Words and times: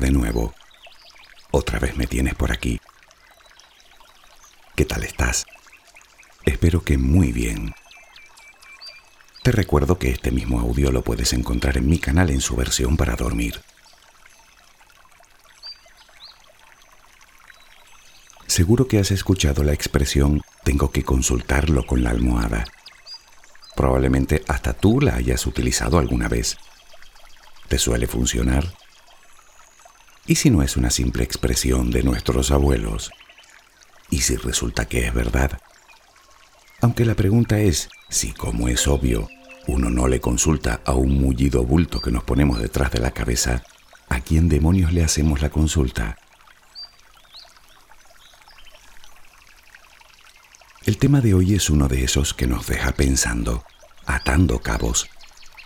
de 0.00 0.10
nuevo. 0.10 0.54
Otra 1.50 1.78
vez 1.78 1.96
me 1.96 2.06
tienes 2.06 2.34
por 2.34 2.50
aquí. 2.50 2.80
¿Qué 4.74 4.84
tal 4.84 5.04
estás? 5.04 5.46
Espero 6.44 6.82
que 6.82 6.98
muy 6.98 7.32
bien. 7.32 7.74
Te 9.42 9.52
recuerdo 9.52 9.98
que 9.98 10.10
este 10.10 10.30
mismo 10.30 10.60
audio 10.60 10.90
lo 10.90 11.02
puedes 11.02 11.32
encontrar 11.32 11.76
en 11.76 11.88
mi 11.88 11.98
canal 11.98 12.30
en 12.30 12.40
su 12.40 12.56
versión 12.56 12.96
para 12.96 13.14
dormir. 13.14 13.60
Seguro 18.46 18.88
que 18.88 18.98
has 18.98 19.10
escuchado 19.10 19.62
la 19.62 19.72
expresión 19.72 20.42
tengo 20.64 20.90
que 20.90 21.04
consultarlo 21.04 21.86
con 21.86 22.02
la 22.02 22.10
almohada. 22.10 22.64
Probablemente 23.76 24.42
hasta 24.48 24.72
tú 24.72 25.00
la 25.00 25.14
hayas 25.14 25.46
utilizado 25.46 25.98
alguna 25.98 26.28
vez. 26.28 26.56
¿Te 27.68 27.78
suele 27.78 28.06
funcionar? 28.06 28.79
¿Y 30.30 30.36
si 30.36 30.48
no 30.48 30.62
es 30.62 30.76
una 30.76 30.90
simple 30.90 31.24
expresión 31.24 31.90
de 31.90 32.04
nuestros 32.04 32.52
abuelos? 32.52 33.10
¿Y 34.10 34.20
si 34.20 34.36
resulta 34.36 34.84
que 34.84 35.04
es 35.04 35.12
verdad? 35.12 35.60
Aunque 36.80 37.04
la 37.04 37.16
pregunta 37.16 37.58
es 37.58 37.88
si, 38.08 38.30
como 38.30 38.68
es 38.68 38.86
obvio, 38.86 39.28
uno 39.66 39.90
no 39.90 40.06
le 40.06 40.20
consulta 40.20 40.82
a 40.84 40.92
un 40.92 41.20
mullido 41.20 41.64
bulto 41.64 42.00
que 42.00 42.12
nos 42.12 42.22
ponemos 42.22 42.60
detrás 42.60 42.92
de 42.92 43.00
la 43.00 43.10
cabeza, 43.10 43.64
¿a 44.08 44.20
quién 44.20 44.48
demonios 44.48 44.92
le 44.92 45.02
hacemos 45.02 45.42
la 45.42 45.50
consulta? 45.50 46.16
El 50.86 50.96
tema 50.98 51.20
de 51.20 51.34
hoy 51.34 51.54
es 51.56 51.70
uno 51.70 51.88
de 51.88 52.04
esos 52.04 52.34
que 52.34 52.46
nos 52.46 52.68
deja 52.68 52.92
pensando, 52.92 53.64
atando 54.06 54.60
cabos, 54.60 55.08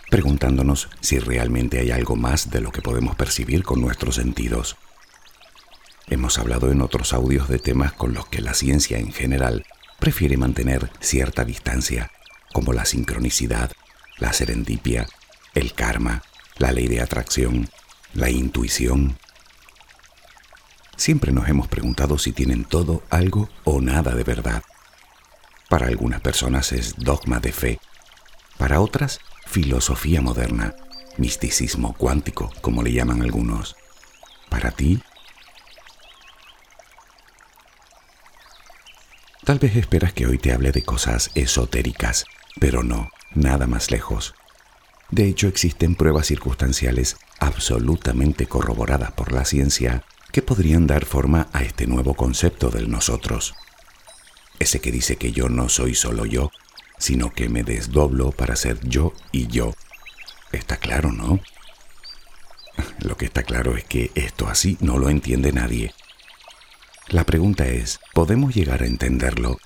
preguntándonos 0.09 0.89
si 1.01 1.19
realmente 1.19 1.79
hay 1.79 1.91
algo 1.91 2.15
más 2.15 2.51
de 2.51 2.61
lo 2.61 2.71
que 2.71 2.81
podemos 2.81 3.15
percibir 3.15 3.63
con 3.63 3.81
nuestros 3.81 4.15
sentidos. 4.15 4.77
Hemos 6.07 6.37
hablado 6.37 6.71
en 6.71 6.81
otros 6.81 7.13
audios 7.13 7.49
de 7.49 7.59
temas 7.59 7.93
con 7.93 8.13
los 8.13 8.27
que 8.27 8.41
la 8.41 8.53
ciencia 8.53 8.99
en 8.99 9.11
general 9.11 9.65
prefiere 9.99 10.37
mantener 10.37 10.91
cierta 10.99 11.45
distancia, 11.45 12.11
como 12.53 12.73
la 12.73 12.85
sincronicidad, 12.85 13.71
la 14.17 14.31
serendipia, 14.31 15.07
el 15.55 15.73
karma, 15.73 16.21
la 16.57 16.71
ley 16.71 16.87
de 16.87 17.01
atracción, 17.01 17.69
la 18.13 18.29
intuición. 18.29 19.17
Siempre 20.95 21.31
nos 21.31 21.49
hemos 21.49 21.67
preguntado 21.67 22.17
si 22.17 22.31
tienen 22.31 22.63
todo, 22.63 23.03
algo 23.09 23.49
o 23.63 23.81
nada 23.81 24.13
de 24.13 24.23
verdad. 24.23 24.63
Para 25.69 25.87
algunas 25.87 26.21
personas 26.21 26.71
es 26.71 26.95
dogma 26.97 27.39
de 27.39 27.51
fe, 27.51 27.79
para 28.57 28.79
otras 28.79 29.19
filosofía 29.45 30.21
moderna, 30.21 30.75
misticismo 31.17 31.93
cuántico, 31.93 32.51
como 32.61 32.83
le 32.83 32.91
llaman 32.91 33.21
algunos. 33.21 33.75
Para 34.49 34.71
ti, 34.71 35.01
tal 39.43 39.59
vez 39.59 39.75
esperas 39.75 40.13
que 40.13 40.27
hoy 40.27 40.37
te 40.37 40.51
hable 40.51 40.71
de 40.71 40.83
cosas 40.83 41.31
esotéricas, 41.35 42.25
pero 42.59 42.83
no, 42.83 43.09
nada 43.33 43.67
más 43.67 43.91
lejos. 43.91 44.35
De 45.09 45.27
hecho, 45.27 45.47
existen 45.47 45.95
pruebas 45.95 46.27
circunstanciales 46.27 47.17
absolutamente 47.39 48.47
corroboradas 48.47 49.11
por 49.11 49.31
la 49.31 49.45
ciencia 49.45 50.03
que 50.31 50.41
podrían 50.41 50.87
dar 50.87 51.05
forma 51.05 51.47
a 51.53 51.61
este 51.63 51.87
nuevo 51.87 52.15
concepto 52.15 52.69
del 52.69 52.89
nosotros 52.89 53.55
ese 54.59 54.79
que 54.79 54.91
dice 54.91 55.17
que 55.17 55.31
yo 55.31 55.49
no 55.49 55.69
soy 55.69 55.95
solo 55.95 56.25
yo, 56.25 56.51
sino 56.97 57.31
que 57.31 57.49
me 57.49 57.63
desdoblo 57.63 58.31
para 58.31 58.55
ser 58.55 58.79
yo 58.87 59.13
y 59.31 59.47
yo. 59.47 59.73
Está 60.51 60.77
claro, 60.77 61.11
¿no? 61.11 61.39
Lo 62.99 63.17
que 63.17 63.25
está 63.25 63.43
claro 63.43 63.77
es 63.77 63.83
que 63.85 64.11
esto 64.15 64.47
así 64.47 64.77
no 64.79 64.97
lo 64.97 65.09
entiende 65.09 65.51
nadie. 65.51 65.93
La 67.07 67.23
pregunta 67.23 67.67
es, 67.67 67.99
¿podemos 68.13 68.55
llegar 68.55 68.81
a 68.81 68.87
entenderlo? 68.87 69.59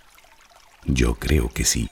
Yo 0.86 1.16
creo 1.16 1.50
que 1.50 1.66
sí. 1.66 1.90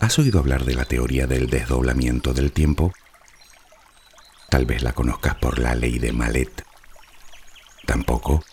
¿Has 0.00 0.18
oído 0.18 0.38
hablar 0.38 0.64
de 0.64 0.74
la 0.74 0.84
teoría 0.84 1.26
del 1.26 1.50
desdoblamiento 1.50 2.32
del 2.32 2.52
tiempo? 2.52 2.92
Tal 4.48 4.64
vez 4.64 4.82
la 4.82 4.92
conozcas 4.92 5.34
por 5.36 5.58
la 5.58 5.74
ley 5.74 5.98
de 5.98 6.12
Malet. 6.12 6.64
Tampoco. 7.84 8.44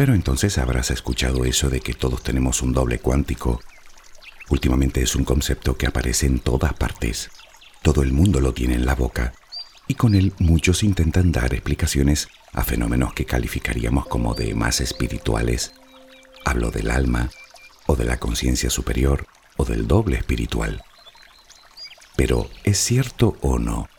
Pero 0.00 0.14
entonces 0.14 0.56
habrás 0.56 0.90
escuchado 0.90 1.44
eso 1.44 1.68
de 1.68 1.82
que 1.82 1.92
todos 1.92 2.22
tenemos 2.22 2.62
un 2.62 2.72
doble 2.72 3.00
cuántico. 3.00 3.60
Últimamente 4.48 5.02
es 5.02 5.14
un 5.14 5.24
concepto 5.24 5.76
que 5.76 5.86
aparece 5.86 6.24
en 6.24 6.38
todas 6.38 6.72
partes. 6.72 7.30
Todo 7.82 8.02
el 8.02 8.14
mundo 8.14 8.40
lo 8.40 8.54
tiene 8.54 8.76
en 8.76 8.86
la 8.86 8.94
boca. 8.94 9.34
Y 9.88 9.96
con 9.96 10.14
él 10.14 10.32
muchos 10.38 10.84
intentan 10.84 11.32
dar 11.32 11.52
explicaciones 11.52 12.28
a 12.54 12.64
fenómenos 12.64 13.12
que 13.12 13.26
calificaríamos 13.26 14.06
como 14.06 14.32
de 14.32 14.54
más 14.54 14.80
espirituales. 14.80 15.74
Hablo 16.46 16.70
del 16.70 16.90
alma, 16.90 17.28
o 17.84 17.94
de 17.94 18.06
la 18.06 18.18
conciencia 18.18 18.70
superior, 18.70 19.26
o 19.58 19.66
del 19.66 19.86
doble 19.86 20.16
espiritual. 20.16 20.82
Pero, 22.16 22.48
¿es 22.64 22.78
cierto 22.78 23.36
o 23.42 23.58
no? 23.58 23.90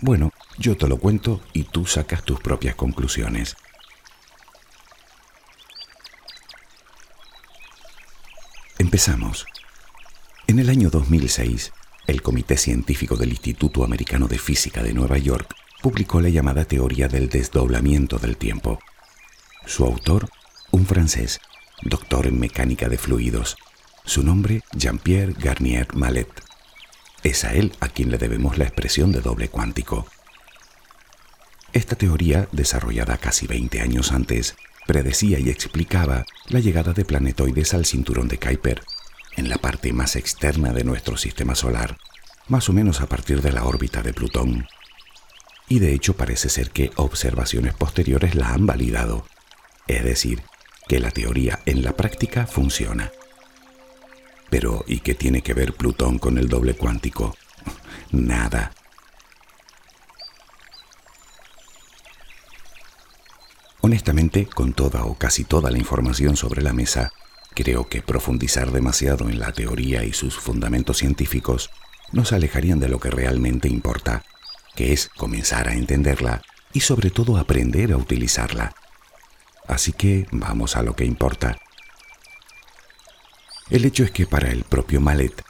Bueno, 0.00 0.34
yo 0.58 0.76
te 0.76 0.86
lo 0.86 0.98
cuento 0.98 1.40
y 1.54 1.64
tú 1.64 1.86
sacas 1.86 2.24
tus 2.24 2.40
propias 2.40 2.74
conclusiones. 2.74 3.56
Empezamos. 8.92 9.46
En 10.46 10.58
el 10.58 10.68
año 10.68 10.90
2006, 10.90 11.72
el 12.08 12.20
Comité 12.20 12.58
Científico 12.58 13.16
del 13.16 13.30
Instituto 13.30 13.84
Americano 13.84 14.28
de 14.28 14.38
Física 14.38 14.82
de 14.82 14.92
Nueva 14.92 15.16
York 15.16 15.56
publicó 15.80 16.20
la 16.20 16.28
llamada 16.28 16.66
teoría 16.66 17.08
del 17.08 17.30
desdoblamiento 17.30 18.18
del 18.18 18.36
tiempo. 18.36 18.80
Su 19.64 19.86
autor, 19.86 20.28
un 20.72 20.84
francés, 20.84 21.40
doctor 21.80 22.26
en 22.26 22.38
mecánica 22.38 22.90
de 22.90 22.98
fluidos. 22.98 23.56
Su 24.04 24.22
nombre, 24.22 24.60
Jean-Pierre 24.72 25.36
Garnier 25.38 25.94
Mallet. 25.94 26.28
Es 27.22 27.44
a 27.44 27.54
él 27.54 27.72
a 27.80 27.88
quien 27.88 28.10
le 28.10 28.18
debemos 28.18 28.58
la 28.58 28.64
expresión 28.64 29.10
de 29.10 29.22
doble 29.22 29.48
cuántico. 29.48 30.06
Esta 31.72 31.96
teoría, 31.96 32.46
desarrollada 32.52 33.16
casi 33.16 33.46
20 33.46 33.80
años 33.80 34.12
antes, 34.12 34.54
predecía 34.86 35.38
y 35.38 35.50
explicaba 35.50 36.24
la 36.48 36.60
llegada 36.60 36.92
de 36.92 37.04
planetoides 37.04 37.74
al 37.74 37.86
cinturón 37.86 38.28
de 38.28 38.38
Kuiper, 38.38 38.82
en 39.36 39.48
la 39.48 39.58
parte 39.58 39.92
más 39.92 40.16
externa 40.16 40.72
de 40.72 40.84
nuestro 40.84 41.16
sistema 41.16 41.54
solar, 41.54 41.96
más 42.48 42.68
o 42.68 42.72
menos 42.72 43.00
a 43.00 43.06
partir 43.06 43.40
de 43.40 43.52
la 43.52 43.64
órbita 43.64 44.02
de 44.02 44.12
Plutón. 44.12 44.66
Y 45.68 45.78
de 45.78 45.94
hecho 45.94 46.16
parece 46.16 46.48
ser 46.48 46.70
que 46.70 46.90
observaciones 46.96 47.74
posteriores 47.74 48.34
la 48.34 48.50
han 48.50 48.66
validado, 48.66 49.24
es 49.86 50.04
decir, 50.04 50.42
que 50.88 51.00
la 51.00 51.10
teoría 51.10 51.60
en 51.64 51.82
la 51.82 51.96
práctica 51.96 52.46
funciona. 52.46 53.10
Pero, 54.50 54.84
¿y 54.86 55.00
qué 55.00 55.14
tiene 55.14 55.40
que 55.40 55.54
ver 55.54 55.72
Plutón 55.72 56.18
con 56.18 56.36
el 56.36 56.48
doble 56.48 56.74
cuántico? 56.74 57.34
Nada. 58.12 58.72
Honestamente, 63.84 64.46
con 64.46 64.74
toda 64.74 65.04
o 65.04 65.18
casi 65.18 65.42
toda 65.42 65.72
la 65.72 65.76
información 65.76 66.36
sobre 66.36 66.62
la 66.62 66.72
mesa, 66.72 67.12
creo 67.52 67.88
que 67.88 68.00
profundizar 68.00 68.70
demasiado 68.70 69.28
en 69.28 69.40
la 69.40 69.52
teoría 69.52 70.04
y 70.04 70.12
sus 70.12 70.38
fundamentos 70.38 70.98
científicos 70.98 71.68
nos 72.12 72.32
alejarían 72.32 72.78
de 72.78 72.88
lo 72.88 73.00
que 73.00 73.10
realmente 73.10 73.68
importa, 73.68 74.22
que 74.76 74.92
es 74.92 75.08
comenzar 75.08 75.68
a 75.68 75.74
entenderla 75.74 76.42
y 76.72 76.80
sobre 76.80 77.10
todo 77.10 77.36
aprender 77.36 77.90
a 77.90 77.96
utilizarla. 77.96 78.72
Así 79.66 79.92
que 79.92 80.28
vamos 80.30 80.76
a 80.76 80.84
lo 80.84 80.94
que 80.94 81.04
importa. 81.04 81.58
El 83.68 83.84
hecho 83.84 84.04
es 84.04 84.12
que 84.12 84.26
para 84.26 84.50
el 84.50 84.62
propio 84.62 85.00
Mallet, 85.00 85.42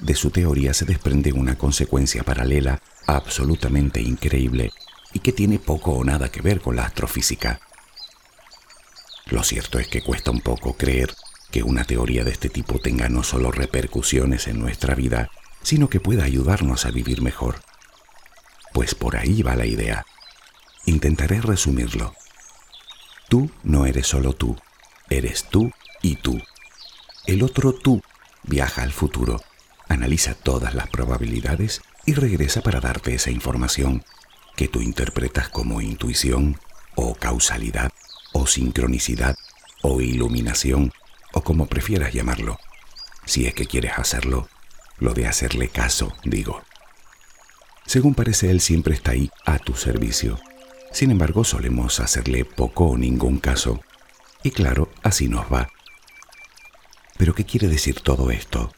de 0.00 0.14
su 0.14 0.30
teoría 0.30 0.74
se 0.74 0.84
desprende 0.84 1.32
una 1.32 1.58
consecuencia 1.58 2.22
paralela 2.22 2.80
absolutamente 3.08 4.00
increíble 4.00 4.70
y 5.12 5.18
que 5.18 5.32
tiene 5.32 5.58
poco 5.58 5.90
o 5.90 6.04
nada 6.04 6.30
que 6.30 6.40
ver 6.40 6.60
con 6.60 6.76
la 6.76 6.84
astrofísica. 6.84 7.60
Lo 9.30 9.44
cierto 9.44 9.78
es 9.78 9.86
que 9.86 10.02
cuesta 10.02 10.32
un 10.32 10.40
poco 10.40 10.76
creer 10.76 11.14
que 11.52 11.62
una 11.62 11.84
teoría 11.84 12.24
de 12.24 12.32
este 12.32 12.48
tipo 12.48 12.80
tenga 12.80 13.08
no 13.08 13.22
solo 13.22 13.52
repercusiones 13.52 14.48
en 14.48 14.58
nuestra 14.58 14.96
vida, 14.96 15.30
sino 15.62 15.88
que 15.88 16.00
pueda 16.00 16.24
ayudarnos 16.24 16.84
a 16.84 16.90
vivir 16.90 17.22
mejor. 17.22 17.60
Pues 18.72 18.96
por 18.96 19.16
ahí 19.16 19.42
va 19.42 19.54
la 19.54 19.66
idea. 19.66 20.04
Intentaré 20.84 21.40
resumirlo. 21.40 22.14
Tú 23.28 23.50
no 23.62 23.86
eres 23.86 24.08
solo 24.08 24.32
tú, 24.32 24.56
eres 25.08 25.44
tú 25.44 25.70
y 26.02 26.16
tú. 26.16 26.40
El 27.26 27.44
otro 27.44 27.72
tú 27.72 28.02
viaja 28.42 28.82
al 28.82 28.92
futuro, 28.92 29.40
analiza 29.88 30.34
todas 30.34 30.74
las 30.74 30.88
probabilidades 30.88 31.82
y 32.04 32.14
regresa 32.14 32.62
para 32.62 32.80
darte 32.80 33.14
esa 33.14 33.30
información 33.30 34.04
que 34.56 34.66
tú 34.66 34.80
interpretas 34.80 35.48
como 35.48 35.80
intuición 35.80 36.58
o 36.96 37.14
causalidad 37.14 37.92
o 38.32 38.46
sincronicidad 38.46 39.36
o 39.82 40.00
iluminación 40.00 40.92
o 41.32 41.42
como 41.42 41.66
prefieras 41.66 42.12
llamarlo. 42.12 42.58
Si 43.24 43.46
es 43.46 43.54
que 43.54 43.66
quieres 43.66 43.92
hacerlo, 43.96 44.48
lo 44.98 45.14
de 45.14 45.26
hacerle 45.26 45.68
caso, 45.68 46.12
digo. 46.24 46.62
Según 47.86 48.14
parece, 48.14 48.50
Él 48.50 48.60
siempre 48.60 48.94
está 48.94 49.12
ahí 49.12 49.30
a 49.46 49.58
tu 49.58 49.74
servicio. 49.74 50.38
Sin 50.92 51.10
embargo, 51.10 51.44
solemos 51.44 52.00
hacerle 52.00 52.44
poco 52.44 52.86
o 52.86 52.98
ningún 52.98 53.38
caso. 53.38 53.80
Y 54.42 54.50
claro, 54.50 54.90
así 55.02 55.28
nos 55.28 55.52
va. 55.52 55.68
Pero 57.16 57.34
¿qué 57.34 57.44
quiere 57.44 57.68
decir 57.68 58.00
todo 58.00 58.30
esto? 58.30 58.72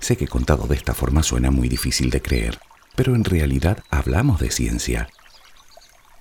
Sé 0.00 0.16
que 0.16 0.28
contado 0.28 0.66
de 0.66 0.76
esta 0.76 0.94
forma 0.94 1.22
suena 1.22 1.50
muy 1.50 1.68
difícil 1.68 2.10
de 2.10 2.22
creer, 2.22 2.58
pero 2.96 3.14
en 3.14 3.24
realidad 3.24 3.82
hablamos 3.90 4.40
de 4.40 4.50
ciencia. 4.50 5.08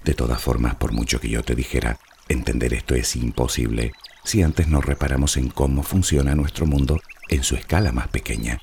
De 0.04 0.13
todas 0.13 0.42
formas, 0.42 0.75
por 0.75 0.92
mucho 0.92 1.19
que 1.19 1.30
yo 1.30 1.44
te 1.44 1.56
dijera, 1.56 2.00
entender 2.28 2.74
esto 2.74 2.96
es 2.96 3.16
imposible 3.16 3.92
si 4.24 4.44
antes 4.44 4.68
no 4.68 4.81
reparamos 4.81 5.38
en 5.38 5.50
cómo 5.50 5.84
funciona 5.84 6.36
nuestro 6.36 6.66
mundo 6.66 7.00
en 7.30 7.44
su 7.44 7.56
escala 7.56 7.92
más 7.92 8.07
pequeña. 8.07 8.60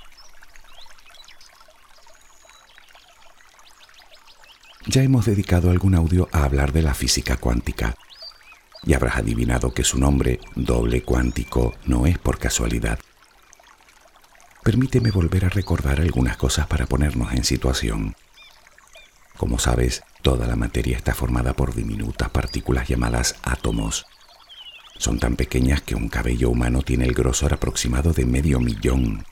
Ya 4.86 5.02
hemos 5.02 5.26
dedicado 5.26 5.70
algún 5.70 5.96
audio 5.96 6.28
a 6.30 6.44
hablar 6.44 6.72
de 6.72 6.82
la 6.82 6.94
física 6.94 7.36
cuántica 7.36 7.96
y 8.84 8.94
habrás 8.94 9.16
adivinado 9.16 9.74
que 9.74 9.82
su 9.82 9.98
nombre, 9.98 10.38
doble 10.54 11.02
cuántico, 11.02 11.74
no 11.84 12.06
es 12.06 12.18
por 12.18 12.38
casualidad. 12.38 13.00
Permíteme 14.62 15.10
volver 15.10 15.44
a 15.44 15.48
recordar 15.48 16.00
algunas 16.00 16.36
cosas 16.36 16.68
para 16.68 16.86
ponernos 16.86 17.32
en 17.32 17.44
situación. 17.44 18.14
Como 19.36 19.58
sabes, 19.58 20.02
toda 20.22 20.46
la 20.46 20.56
materia 20.56 20.96
está 20.96 21.14
formada 21.14 21.54
por 21.54 21.74
diminutas 21.74 22.30
partículas 22.30 22.88
llamadas 22.88 23.36
átomos. 23.42 24.06
Son 24.98 25.18
tan 25.18 25.36
pequeñas 25.36 25.82
que 25.82 25.94
un 25.94 26.08
cabello 26.08 26.50
humano 26.50 26.82
tiene 26.82 27.04
el 27.04 27.14
grosor 27.14 27.52
aproximado 27.52 28.12
de 28.12 28.24
medio 28.24 28.60
millón. 28.60 29.24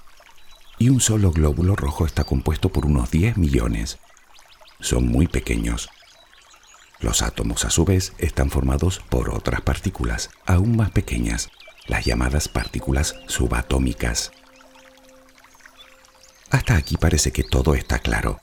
Y 0.79 0.91
un 0.91 1.01
solo 1.01 1.31
glóbulo 1.31 1.77
rojo 1.77 2.05
está 2.05 2.25
compuesto 2.25 2.69
por 2.69 2.85
unos 2.85 3.11
10 3.11 3.37
millones 3.39 3.99
son 4.85 5.09
muy 5.09 5.27
pequeños. 5.27 5.89
Los 7.01 7.23
átomos 7.23 7.65
a 7.65 7.71
su 7.71 7.85
vez 7.85 8.13
están 8.19 8.51
formados 8.51 9.01
por 9.09 9.31
otras 9.31 9.63
partículas 9.63 10.31
aún 10.47 10.77
más 10.77 10.91
pequeñas, 10.91 11.51
las 11.87 12.05
llamadas 12.05 12.49
partículas 12.49 13.15
subatómicas. 13.27 14.31
Hasta 16.51 16.77
aquí 16.77 16.97
parece 16.97 17.33
que 17.33 17.43
todo 17.43 17.75
está 17.75 17.99
claro. 17.99 18.39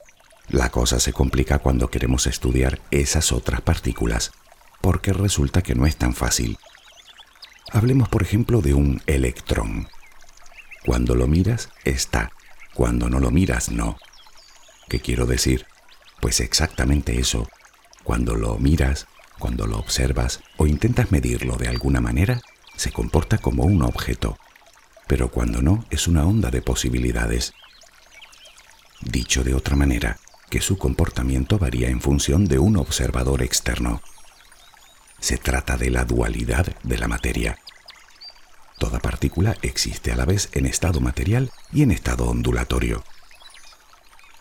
La 0.52 0.70
cosa 0.70 1.00
se 1.00 1.14
complica 1.14 1.60
cuando 1.60 1.90
queremos 1.90 2.28
estudiar 2.28 2.82
esas 2.92 3.32
otras 3.32 3.62
partículas, 3.62 4.34
porque 4.82 5.14
resulta 5.14 5.62
que 5.62 5.76
no 5.76 5.86
es 5.86 5.96
tan 5.96 6.14
fácil. 6.14 6.58
Hablemos 7.72 8.10
por 8.10 8.22
ejemplo 8.22 8.62
de 8.62 8.74
un 8.74 9.02
electrón. 9.08 9.88
Cuando 10.86 11.16
lo 11.16 11.26
miras, 11.26 11.70
está. 11.86 12.34
Cuando 12.74 13.08
no 13.10 13.22
lo 13.22 13.32
miras, 13.32 13.72
no. 13.72 13.96
¿Qué 14.90 15.00
quiero 15.00 15.26
decir? 15.26 15.68
Pues 16.20 16.42
exactamente 16.42 17.18
eso. 17.18 17.48
Cuando 18.04 18.36
lo 18.36 18.58
miras, 18.58 19.08
cuando 19.40 19.68
lo 19.68 19.80
observas 19.80 20.42
o 20.58 20.68
intentas 20.68 21.14
medirlo 21.14 21.56
de 21.56 21.70
alguna 21.70 22.02
manera, 22.02 22.42
se 22.76 22.92
comporta 22.92 23.38
como 23.38 23.64
un 23.64 23.84
objeto. 23.84 24.38
Pero 25.08 25.32
cuando 25.32 25.62
no, 25.62 25.86
es 25.92 26.10
una 26.10 26.26
onda 26.26 26.52
de 26.52 26.62
posibilidades. 26.62 27.54
Dicho 29.00 29.46
de 29.46 29.54
otra 29.54 29.78
manera, 29.78 30.20
que 30.52 30.62
su 30.62 30.78
comportamiento 30.78 31.58
varía 31.58 31.90
en 31.90 32.02
función 32.02 32.46
de 32.46 32.60
un 32.60 32.76
observador 32.76 33.42
externo. 33.42 34.02
Se 35.22 35.38
trata 35.38 35.78
de 35.78 35.90
la 35.90 36.04
dualidad 36.04 36.76
de 36.84 36.98
la 36.98 37.08
materia. 37.08 37.58
Toda 38.78 39.00
partícula 39.00 39.56
existe 39.62 40.12
a 40.12 40.18
la 40.18 40.26
vez 40.26 40.50
en 40.52 40.66
estado 40.66 41.00
material 41.00 41.52
y 41.72 41.84
en 41.84 41.92
estado 41.92 42.26
ondulatorio. 42.26 43.02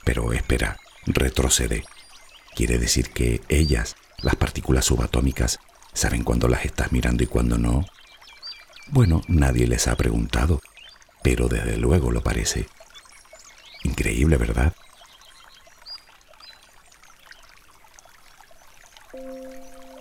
Pero 0.04 0.32
espera, 0.32 0.78
retrocede. 1.06 1.84
Quiere 2.56 2.78
decir 2.78 3.10
que 3.10 3.40
ellas, 3.48 3.94
las 4.18 4.34
partículas 4.34 4.86
subatómicas, 4.86 5.60
saben 5.92 6.24
cuándo 6.24 6.48
las 6.48 6.64
estás 6.64 6.90
mirando 6.90 7.22
y 7.22 7.28
cuándo 7.28 7.56
no. 7.56 7.84
Bueno, 8.88 9.22
nadie 9.28 9.68
les 9.68 9.86
ha 9.86 9.96
preguntado, 9.96 10.60
pero 11.22 11.46
desde 11.46 11.76
luego 11.76 12.10
lo 12.10 12.22
parece. 12.24 12.66
Increíble, 13.84 14.38
¿verdad? 14.38 14.74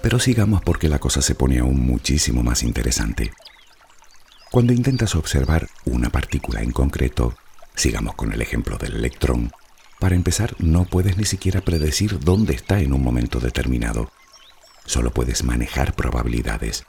Pero 0.02 0.20
sigamos 0.20 0.62
porque 0.62 0.90
la 0.90 1.00
cosa 1.00 1.22
se 1.22 1.36
pone 1.36 1.60
aún 1.60 1.80
muchísimo 1.86 2.44
más 2.44 2.64
interesante. 2.64 3.32
Cuando 4.52 4.74
intentas 4.74 5.16
observar 5.16 5.68
una 5.86 6.10
partícula 6.10 6.62
en 6.62 6.72
concreto, 6.72 7.36
sigamos 7.76 8.16
con 8.16 8.34
el 8.34 8.42
ejemplo 8.42 8.78
del 8.78 8.96
electrón, 8.96 9.52
para 10.00 10.16
empezar, 10.16 10.56
no 10.60 10.86
puedes 10.86 11.18
ni 11.18 11.26
siquiera 11.26 11.60
predecir 11.60 12.20
dónde 12.22 12.54
está 12.54 12.80
en 12.80 12.94
un 12.94 13.04
momento 13.04 13.42
determinado. 13.42 14.10
Solo 14.86 15.12
puedes 15.12 15.44
manejar 15.44 15.94
probabilidades. 15.94 16.86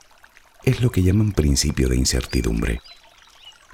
Es 0.63 0.79
lo 0.81 0.91
que 0.91 1.03
llaman 1.03 1.33
principio 1.33 1.89
de 1.89 1.97
incertidumbre. 1.97 2.79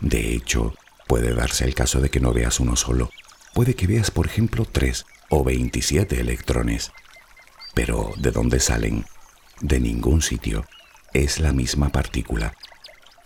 De 0.01 0.33
hecho, 0.33 0.73
puede 1.05 1.35
darse 1.35 1.65
el 1.65 1.75
caso 1.75 2.01
de 2.01 2.09
que 2.09 2.19
no 2.19 2.33
veas 2.33 2.59
uno 2.59 2.75
solo. 2.75 3.11
Puede 3.53 3.75
que 3.75 3.85
veas, 3.85 4.09
por 4.09 4.25
ejemplo, 4.25 4.65
tres 4.65 5.05
o 5.29 5.43
27 5.43 6.19
electrones. 6.19 6.91
Pero, 7.75 8.13
¿de 8.17 8.31
dónde 8.31 8.59
salen? 8.59 9.05
De 9.61 9.79
ningún 9.79 10.21
sitio. 10.21 10.65
Es 11.13 11.39
la 11.39 11.51
misma 11.51 11.89
partícula. 11.89 12.53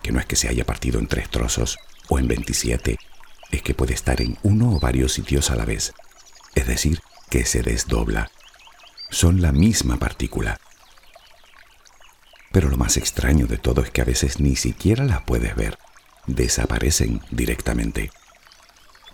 Que 0.02 0.12
no 0.12 0.20
es 0.20 0.26
que 0.26 0.36
se 0.36 0.48
haya 0.48 0.66
partido 0.66 1.00
en 1.00 1.08
tres 1.08 1.30
trozos 1.30 1.78
o 2.10 2.20
en 2.20 2.28
27, 2.28 2.98
es 3.52 3.62
que 3.62 3.74
puede 3.74 3.94
estar 3.94 4.22
en 4.22 4.38
uno 4.44 4.76
o 4.76 4.80
varios 4.80 5.14
sitios 5.14 5.52
a 5.52 5.56
la 5.56 5.66
vez, 5.66 5.94
es 6.56 6.68
decir, 6.68 7.00
que 7.30 7.46
se 7.46 7.62
desdobla. 7.62 8.32
Son 9.10 9.42
la 9.42 9.52
misma 9.52 9.98
partícula. 9.98 10.60
Pero 12.52 12.70
lo 12.70 12.78
más 12.78 12.98
extraño 12.98 13.48
de 13.48 13.58
todo 13.58 13.82
es 13.82 13.92
que 13.92 14.02
a 14.02 14.06
veces 14.06 14.40
ni 14.40 14.56
siquiera 14.56 15.04
las 15.04 15.22
puedes 15.24 15.56
ver, 15.56 15.78
desaparecen 16.28 17.22
directamente. 17.32 18.12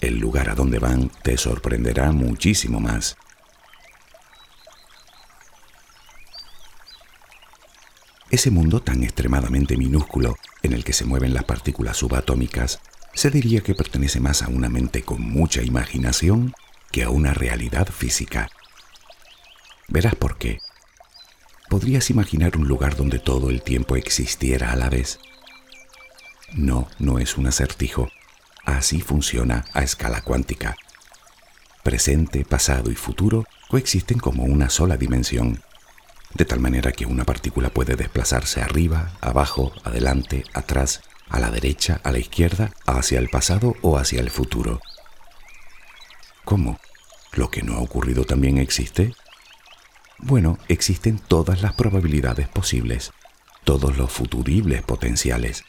El 0.01 0.19
lugar 0.19 0.49
a 0.49 0.55
donde 0.55 0.79
van 0.79 1.11
te 1.23 1.37
sorprenderá 1.37 2.11
muchísimo 2.11 2.79
más. 2.79 3.17
Ese 8.37 8.51
mundo 8.51 8.83
tan 8.83 9.03
extremadamente 9.03 9.77
minúsculo 9.77 10.37
en 10.61 10.73
el 10.73 10.83
que 10.83 10.93
se 10.93 11.05
mueven 11.05 11.33
las 11.33 11.45
partículas 11.45 11.97
subatómicas 11.97 12.79
se 13.15 13.31
diría 13.31 13.61
que 13.61 13.73
pertenece 13.73 14.19
más 14.19 14.43
a 14.43 14.47
una 14.47 14.69
mente 14.69 15.01
con 15.01 15.23
mucha 15.23 15.63
imaginación 15.63 16.53
que 16.91 17.01
a 17.01 17.09
una 17.09 17.33
realidad 17.33 17.87
física. 17.87 18.47
Verás 19.87 20.13
por 20.13 20.37
qué. 20.37 20.59
¿Podrías 21.67 22.11
imaginar 22.11 22.57
un 22.57 22.67
lugar 22.67 22.95
donde 22.95 23.17
todo 23.17 23.49
el 23.49 23.63
tiempo 23.63 23.95
existiera 23.95 24.71
a 24.71 24.75
la 24.75 24.91
vez? 24.91 25.17
No, 26.53 26.89
no 26.99 27.17
es 27.17 27.39
un 27.39 27.47
acertijo. 27.47 28.07
Así 28.65 29.01
funciona 29.01 29.65
a 29.73 29.81
escala 29.81 30.21
cuántica. 30.21 30.75
Presente, 31.81 32.45
pasado 32.45 32.91
y 32.91 32.95
futuro 32.95 33.45
coexisten 33.67 34.19
como 34.19 34.43
una 34.43 34.69
sola 34.69 34.95
dimensión, 34.95 35.63
de 36.37 36.45
tal 36.45 36.59
manera 36.59 36.91
que 36.91 37.07
una 37.07 37.25
partícula 37.25 37.69
puede 37.69 37.95
desplazarse 37.95 38.61
arriba, 38.61 39.13
abajo, 39.21 39.73
adelante, 39.83 40.43
atrás 40.53 41.01
a 41.29 41.39
la 41.39 41.49
derecha, 41.49 41.99
a 42.03 42.11
la 42.11 42.19
izquierda, 42.19 42.71
hacia 42.85 43.17
el 43.17 43.29
pasado 43.29 43.75
o 43.81 43.97
hacia 43.97 44.21
el 44.21 44.29
futuro. 44.29 44.79
¿Cómo? 46.45 46.79
¿Lo 47.33 47.49
que 47.49 47.63
no 47.63 47.75
ha 47.75 47.79
ocurrido 47.79 48.23
también 48.23 48.59
existe? 48.59 49.13
Bueno, 50.19 50.59
existen 50.67 51.17
todas 51.17 51.63
las 51.63 51.73
probabilidades 51.73 52.47
posibles, 52.47 53.11
todos 53.63 53.97
los 53.97 54.11
futuribles 54.11 54.83
potenciales. 54.83 55.63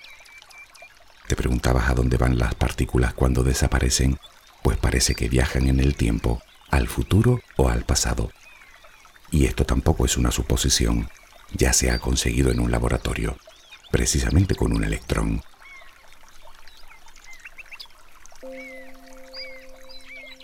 ¿Te 1.29 1.35
preguntabas 1.35 1.89
a 1.89 1.95
dónde 1.95 2.19
van 2.19 2.39
las 2.39 2.55
partículas 2.55 3.15
cuando 3.15 3.43
desaparecen? 3.43 4.19
Pues 4.63 4.77
parece 4.77 5.15
que 5.15 5.31
viajan 5.31 5.67
en 5.67 5.81
el 5.81 5.97
tiempo, 5.97 6.43
al 6.71 6.89
futuro 6.89 7.41
o 7.57 7.71
al 7.71 7.85
pasado. 7.85 8.31
Y 9.31 9.47
esto 9.47 9.65
tampoco 9.65 10.05
es 10.05 10.17
una 10.17 10.31
suposición, 10.31 11.09
ya 11.53 11.73
se 11.73 11.91
ha 11.91 11.99
conseguido 11.99 12.51
en 12.51 12.61
un 12.61 12.71
laboratorio. 12.71 13.37
Precisamente 13.91 14.55
con 14.55 14.73
un 14.75 14.85
electrón. 14.85 15.43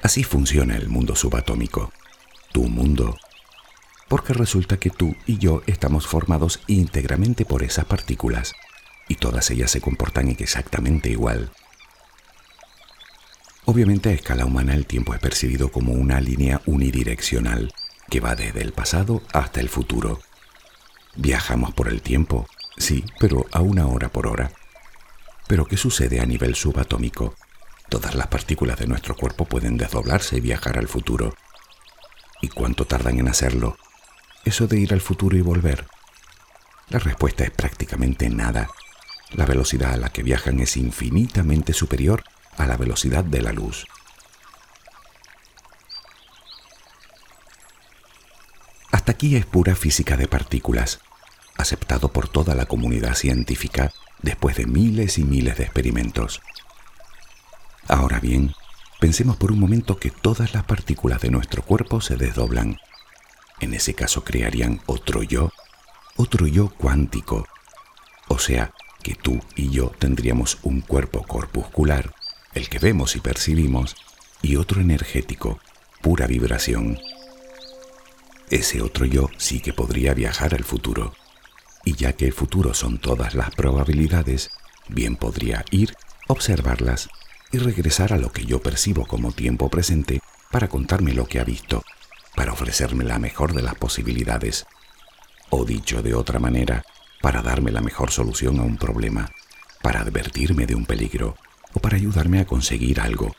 Así 0.02 0.22
funciona 0.22 0.76
el 0.76 0.88
mundo 0.88 1.16
subatómico, 1.16 1.92
tu 2.52 2.64
mundo, 2.64 3.16
porque 4.08 4.34
resulta 4.34 4.78
que 4.78 4.90
tú 4.90 5.16
y 5.26 5.38
yo 5.38 5.62
estamos 5.66 6.06
formados 6.06 6.60
íntegramente 6.66 7.44
por 7.44 7.62
esas 7.62 7.86
partículas. 7.86 8.52
Y 9.08 9.16
todas 9.16 9.50
ellas 9.50 9.70
se 9.70 9.80
comportan 9.80 10.28
exactamente 10.28 11.10
igual. 11.10 11.50
Obviamente 13.66 14.10
a 14.10 14.12
escala 14.12 14.44
humana 14.44 14.74
el 14.74 14.86
tiempo 14.86 15.14
es 15.14 15.20
percibido 15.20 15.70
como 15.70 15.92
una 15.92 16.20
línea 16.20 16.60
unidireccional 16.66 17.72
que 18.10 18.20
va 18.20 18.34
desde 18.34 18.62
el 18.62 18.72
pasado 18.72 19.22
hasta 19.32 19.60
el 19.60 19.68
futuro. 19.68 20.20
Viajamos 21.16 21.72
por 21.74 21.88
el 21.88 22.02
tiempo 22.02 22.46
Sí, 22.76 23.04
pero 23.20 23.46
a 23.52 23.60
una 23.60 23.86
hora 23.86 24.08
por 24.08 24.26
hora. 24.26 24.50
Pero 25.46 25.66
¿qué 25.66 25.76
sucede 25.76 26.20
a 26.20 26.26
nivel 26.26 26.54
subatómico? 26.54 27.34
Todas 27.88 28.14
las 28.14 28.26
partículas 28.26 28.78
de 28.78 28.86
nuestro 28.86 29.14
cuerpo 29.14 29.44
pueden 29.44 29.76
desdoblarse 29.76 30.38
y 30.38 30.40
viajar 30.40 30.78
al 30.78 30.88
futuro, 30.88 31.34
¿Y 32.40 32.48
cuánto 32.48 32.84
tardan 32.84 33.18
en 33.18 33.28
hacerlo? 33.28 33.78
Eso 34.44 34.66
de 34.66 34.78
ir 34.78 34.92
al 34.92 35.00
futuro 35.00 35.34
y 35.34 35.40
volver. 35.40 35.86
La 36.90 36.98
respuesta 36.98 37.42
es 37.42 37.50
prácticamente 37.50 38.28
nada. 38.28 38.68
La 39.32 39.46
velocidad 39.46 39.94
a 39.94 39.96
la 39.96 40.10
que 40.10 40.22
viajan 40.22 40.60
es 40.60 40.76
infinitamente 40.76 41.72
superior 41.72 42.22
a 42.58 42.66
la 42.66 42.76
velocidad 42.76 43.24
de 43.24 43.40
la 43.40 43.52
luz. 43.52 43.86
Hasta 49.04 49.12
aquí 49.12 49.36
es 49.36 49.44
pura 49.44 49.74
física 49.74 50.16
de 50.16 50.26
partículas, 50.28 51.00
aceptado 51.58 52.08
por 52.08 52.26
toda 52.26 52.54
la 52.54 52.64
comunidad 52.64 53.14
científica 53.16 53.92
después 54.22 54.56
de 54.56 54.64
miles 54.64 55.18
y 55.18 55.24
miles 55.24 55.58
de 55.58 55.64
experimentos. 55.64 56.40
Ahora 57.86 58.18
bien, 58.18 58.54
pensemos 59.00 59.36
por 59.36 59.52
un 59.52 59.58
momento 59.58 59.98
que 59.98 60.10
todas 60.10 60.54
las 60.54 60.64
partículas 60.64 61.20
de 61.20 61.30
nuestro 61.30 61.60
cuerpo 61.60 62.00
se 62.00 62.16
desdoblan. 62.16 62.78
En 63.60 63.74
ese 63.74 63.92
caso 63.92 64.24
crearían 64.24 64.80
otro 64.86 65.22
yo, 65.22 65.52
otro 66.16 66.46
yo 66.46 66.70
cuántico. 66.70 67.46
O 68.28 68.38
sea, 68.38 68.72
que 69.02 69.14
tú 69.14 69.38
y 69.54 69.68
yo 69.68 69.92
tendríamos 69.98 70.56
un 70.62 70.80
cuerpo 70.80 71.24
corpuscular, 71.24 72.14
el 72.54 72.70
que 72.70 72.78
vemos 72.78 73.16
y 73.16 73.20
percibimos, 73.20 73.96
y 74.40 74.56
otro 74.56 74.80
energético, 74.80 75.60
pura 76.00 76.26
vibración. 76.26 76.98
Ese 78.50 78.82
otro 78.82 79.06
yo 79.06 79.30
sí 79.38 79.60
que 79.60 79.72
podría 79.72 80.14
viajar 80.14 80.54
al 80.54 80.64
futuro 80.64 81.14
y 81.84 81.94
ya 81.94 82.14
que 82.14 82.26
el 82.26 82.32
futuro 82.32 82.74
son 82.74 82.98
todas 82.98 83.34
las 83.34 83.50
probabilidades, 83.54 84.50
bien 84.88 85.16
podría 85.16 85.64
ir, 85.70 85.94
observarlas 86.28 87.08
y 87.52 87.58
regresar 87.58 88.12
a 88.12 88.18
lo 88.18 88.32
que 88.32 88.44
yo 88.44 88.60
percibo 88.60 89.06
como 89.06 89.32
tiempo 89.32 89.68
presente 89.68 90.20
para 90.50 90.68
contarme 90.68 91.14
lo 91.14 91.26
que 91.26 91.40
ha 91.40 91.44
visto, 91.44 91.84
para 92.34 92.52
ofrecerme 92.52 93.04
la 93.04 93.18
mejor 93.18 93.54
de 93.54 93.62
las 93.62 93.74
posibilidades, 93.74 94.66
o 95.50 95.64
dicho 95.64 96.02
de 96.02 96.14
otra 96.14 96.38
manera, 96.38 96.84
para 97.20 97.42
darme 97.42 97.70
la 97.70 97.80
mejor 97.80 98.10
solución 98.10 98.58
a 98.58 98.62
un 98.62 98.76
problema, 98.76 99.30
para 99.82 100.00
advertirme 100.00 100.66
de 100.66 100.74
un 100.74 100.86
peligro 100.86 101.36
o 101.74 101.80
para 101.80 101.96
ayudarme 101.96 102.40
a 102.40 102.46
conseguir 102.46 103.00
algo, 103.00 103.34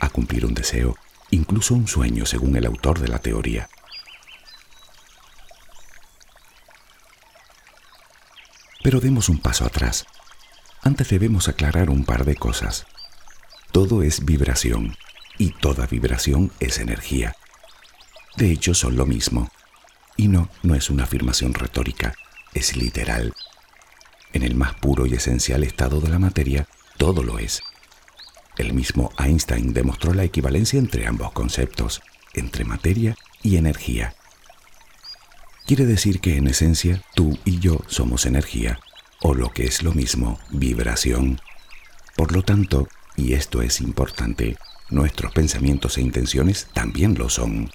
a 0.00 0.08
cumplir 0.08 0.46
un 0.46 0.54
deseo, 0.54 0.96
incluso 1.30 1.74
un 1.74 1.88
sueño 1.88 2.26
según 2.26 2.56
el 2.56 2.66
autor 2.66 3.00
de 3.00 3.08
la 3.08 3.18
teoría. 3.18 3.68
Pero 8.82 9.00
demos 9.00 9.28
un 9.28 9.38
paso 9.38 9.64
atrás. 9.64 10.06
Antes 10.82 11.08
debemos 11.08 11.48
aclarar 11.48 11.90
un 11.90 12.04
par 12.04 12.24
de 12.24 12.36
cosas. 12.36 12.86
Todo 13.72 14.02
es 14.02 14.24
vibración 14.24 14.96
y 15.38 15.50
toda 15.50 15.86
vibración 15.86 16.52
es 16.60 16.78
energía. 16.78 17.36
De 18.36 18.50
hecho, 18.50 18.74
son 18.74 18.96
lo 18.96 19.06
mismo. 19.06 19.50
Y 20.16 20.28
no, 20.28 20.48
no 20.62 20.74
es 20.74 20.90
una 20.90 21.04
afirmación 21.04 21.54
retórica, 21.54 22.14
es 22.54 22.76
literal. 22.76 23.34
En 24.32 24.42
el 24.42 24.54
más 24.54 24.74
puro 24.74 25.06
y 25.06 25.14
esencial 25.14 25.64
estado 25.64 26.00
de 26.00 26.08
la 26.08 26.18
materia, 26.18 26.66
todo 26.96 27.22
lo 27.22 27.38
es. 27.38 27.62
El 28.56 28.72
mismo 28.72 29.12
Einstein 29.18 29.72
demostró 29.72 30.12
la 30.12 30.24
equivalencia 30.24 30.78
entre 30.78 31.06
ambos 31.06 31.32
conceptos, 31.32 32.02
entre 32.34 32.64
materia 32.64 33.16
y 33.42 33.56
energía. 33.56 34.14
Quiere 35.68 35.84
decir 35.84 36.20
que 36.20 36.38
en 36.38 36.46
esencia 36.46 37.02
tú 37.14 37.38
y 37.44 37.58
yo 37.58 37.82
somos 37.88 38.24
energía, 38.24 38.80
o 39.20 39.34
lo 39.34 39.50
que 39.50 39.64
es 39.64 39.82
lo 39.82 39.92
mismo, 39.92 40.40
vibración. 40.48 41.42
Por 42.16 42.32
lo 42.32 42.42
tanto, 42.42 42.88
y 43.16 43.34
esto 43.34 43.60
es 43.60 43.82
importante, 43.82 44.56
nuestros 44.88 45.30
pensamientos 45.34 45.98
e 45.98 46.00
intenciones 46.00 46.68
también 46.72 47.18
lo 47.18 47.28
son. 47.28 47.70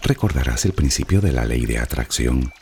Recordarás 0.00 0.64
el 0.64 0.72
principio 0.72 1.20
de 1.20 1.32
la 1.32 1.46
ley 1.46 1.66
de 1.66 1.80
atracción. 1.80 2.52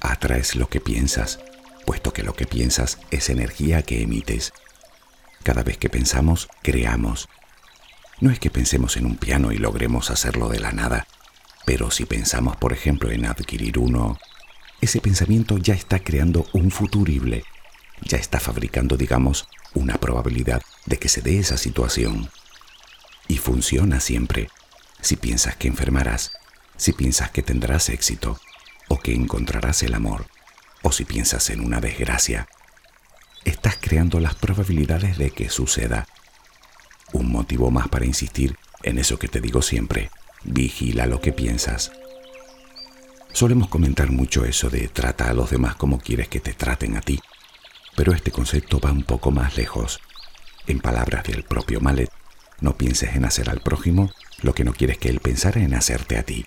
Atraes 0.00 0.54
lo 0.54 0.68
que 0.68 0.80
piensas, 0.80 1.40
puesto 1.84 2.12
que 2.12 2.22
lo 2.22 2.34
que 2.34 2.46
piensas 2.46 3.00
es 3.10 3.28
energía 3.28 3.82
que 3.82 4.02
emites. 4.02 4.52
Cada 5.42 5.64
vez 5.64 5.78
que 5.78 5.90
pensamos, 5.90 6.48
creamos, 6.62 7.28
no 8.20 8.30
es 8.30 8.38
que 8.38 8.50
pensemos 8.50 8.96
en 8.96 9.06
un 9.06 9.16
piano 9.16 9.52
y 9.52 9.58
logremos 9.58 10.10
hacerlo 10.10 10.48
de 10.48 10.60
la 10.60 10.72
nada, 10.72 11.06
pero 11.64 11.90
si 11.90 12.04
pensamos, 12.04 12.56
por 12.56 12.72
ejemplo, 12.72 13.10
en 13.10 13.26
adquirir 13.26 13.78
uno, 13.78 14.18
ese 14.80 15.00
pensamiento 15.00 15.58
ya 15.58 15.74
está 15.74 16.00
creando 16.00 16.46
un 16.52 16.70
futurible, 16.70 17.44
ya 18.02 18.18
está 18.18 18.40
fabricando, 18.40 18.96
digamos, 18.96 19.46
una 19.74 19.98
probabilidad 19.98 20.62
de 20.86 20.98
que 20.98 21.08
se 21.08 21.22
dé 21.22 21.38
esa 21.38 21.56
situación. 21.56 22.30
Y 23.28 23.38
funciona 23.38 24.00
siempre. 24.00 24.48
Si 25.00 25.16
piensas 25.16 25.56
que 25.56 25.68
enfermarás, 25.68 26.32
si 26.76 26.92
piensas 26.92 27.30
que 27.30 27.42
tendrás 27.42 27.88
éxito, 27.88 28.38
o 28.88 28.98
que 28.98 29.14
encontrarás 29.14 29.82
el 29.82 29.94
amor, 29.94 30.26
o 30.82 30.92
si 30.92 31.04
piensas 31.04 31.50
en 31.50 31.60
una 31.60 31.80
desgracia, 31.80 32.48
estás 33.44 33.76
creando 33.80 34.18
las 34.18 34.34
probabilidades 34.34 35.16
de 35.16 35.30
que 35.30 35.48
suceda 35.48 36.06
un 37.12 37.30
motivo 37.30 37.70
más 37.70 37.88
para 37.88 38.06
insistir 38.06 38.56
en 38.82 38.98
eso 38.98 39.18
que 39.18 39.28
te 39.28 39.40
digo 39.40 39.62
siempre, 39.62 40.10
vigila 40.44 41.06
lo 41.06 41.20
que 41.20 41.32
piensas. 41.32 41.92
Solemos 43.32 43.68
comentar 43.68 44.10
mucho 44.10 44.44
eso 44.44 44.70
de 44.70 44.88
trata 44.88 45.30
a 45.30 45.34
los 45.34 45.50
demás 45.50 45.76
como 45.76 45.98
quieres 45.98 46.28
que 46.28 46.40
te 46.40 46.52
traten 46.52 46.96
a 46.96 47.00
ti, 47.00 47.20
pero 47.96 48.12
este 48.12 48.30
concepto 48.30 48.80
va 48.80 48.92
un 48.92 49.04
poco 49.04 49.30
más 49.30 49.56
lejos. 49.56 50.00
En 50.66 50.80
palabras 50.80 51.24
del 51.24 51.44
propio 51.44 51.80
Malet, 51.80 52.10
no 52.60 52.76
pienses 52.76 53.14
en 53.14 53.24
hacer 53.24 53.50
al 53.50 53.60
prójimo 53.60 54.10
lo 54.42 54.54
que 54.54 54.64
no 54.64 54.72
quieres 54.72 54.98
que 54.98 55.08
él 55.08 55.20
pensara 55.20 55.60
en 55.60 55.74
hacerte 55.74 56.18
a 56.18 56.22
ti. 56.22 56.44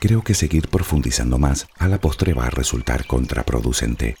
Creo 0.00 0.24
que 0.24 0.34
seguir 0.34 0.68
profundizando 0.68 1.38
más 1.38 1.66
a 1.78 1.86
la 1.86 2.00
postre 2.00 2.32
va 2.32 2.46
a 2.46 2.50
resultar 2.50 3.06
contraproducente. 3.06 4.16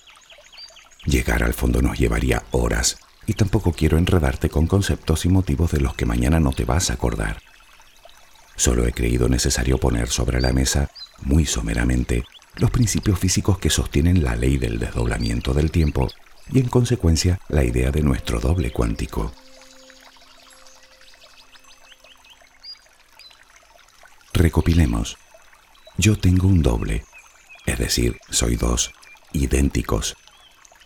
Llegar 1.04 1.42
al 1.42 1.54
fondo 1.54 1.80
nos 1.80 1.98
llevaría 1.98 2.42
horas 2.50 2.98
y 3.26 3.34
tampoco 3.34 3.72
quiero 3.72 3.96
enredarte 3.96 4.50
con 4.50 4.66
conceptos 4.66 5.24
y 5.24 5.28
motivos 5.28 5.72
de 5.72 5.80
los 5.80 5.94
que 5.94 6.06
mañana 6.06 6.40
no 6.40 6.52
te 6.52 6.64
vas 6.64 6.90
a 6.90 6.94
acordar. 6.94 7.40
Solo 8.56 8.86
he 8.86 8.92
creído 8.92 9.28
necesario 9.28 9.78
poner 9.78 10.08
sobre 10.08 10.40
la 10.40 10.52
mesa, 10.52 10.90
muy 11.22 11.46
someramente, 11.46 12.24
los 12.56 12.70
principios 12.70 13.18
físicos 13.18 13.58
que 13.58 13.70
sostienen 13.70 14.22
la 14.22 14.36
ley 14.36 14.58
del 14.58 14.78
desdoblamiento 14.78 15.54
del 15.54 15.70
tiempo 15.70 16.08
y 16.52 16.58
en 16.58 16.68
consecuencia 16.68 17.40
la 17.48 17.64
idea 17.64 17.90
de 17.90 18.02
nuestro 18.02 18.40
doble 18.40 18.70
cuántico. 18.72 19.32
Recopilemos. 24.32 25.16
Yo 25.96 26.16
tengo 26.16 26.48
un 26.48 26.62
doble, 26.62 27.04
es 27.66 27.78
decir, 27.78 28.18
soy 28.30 28.56
dos, 28.56 28.90
idénticos, 29.32 30.16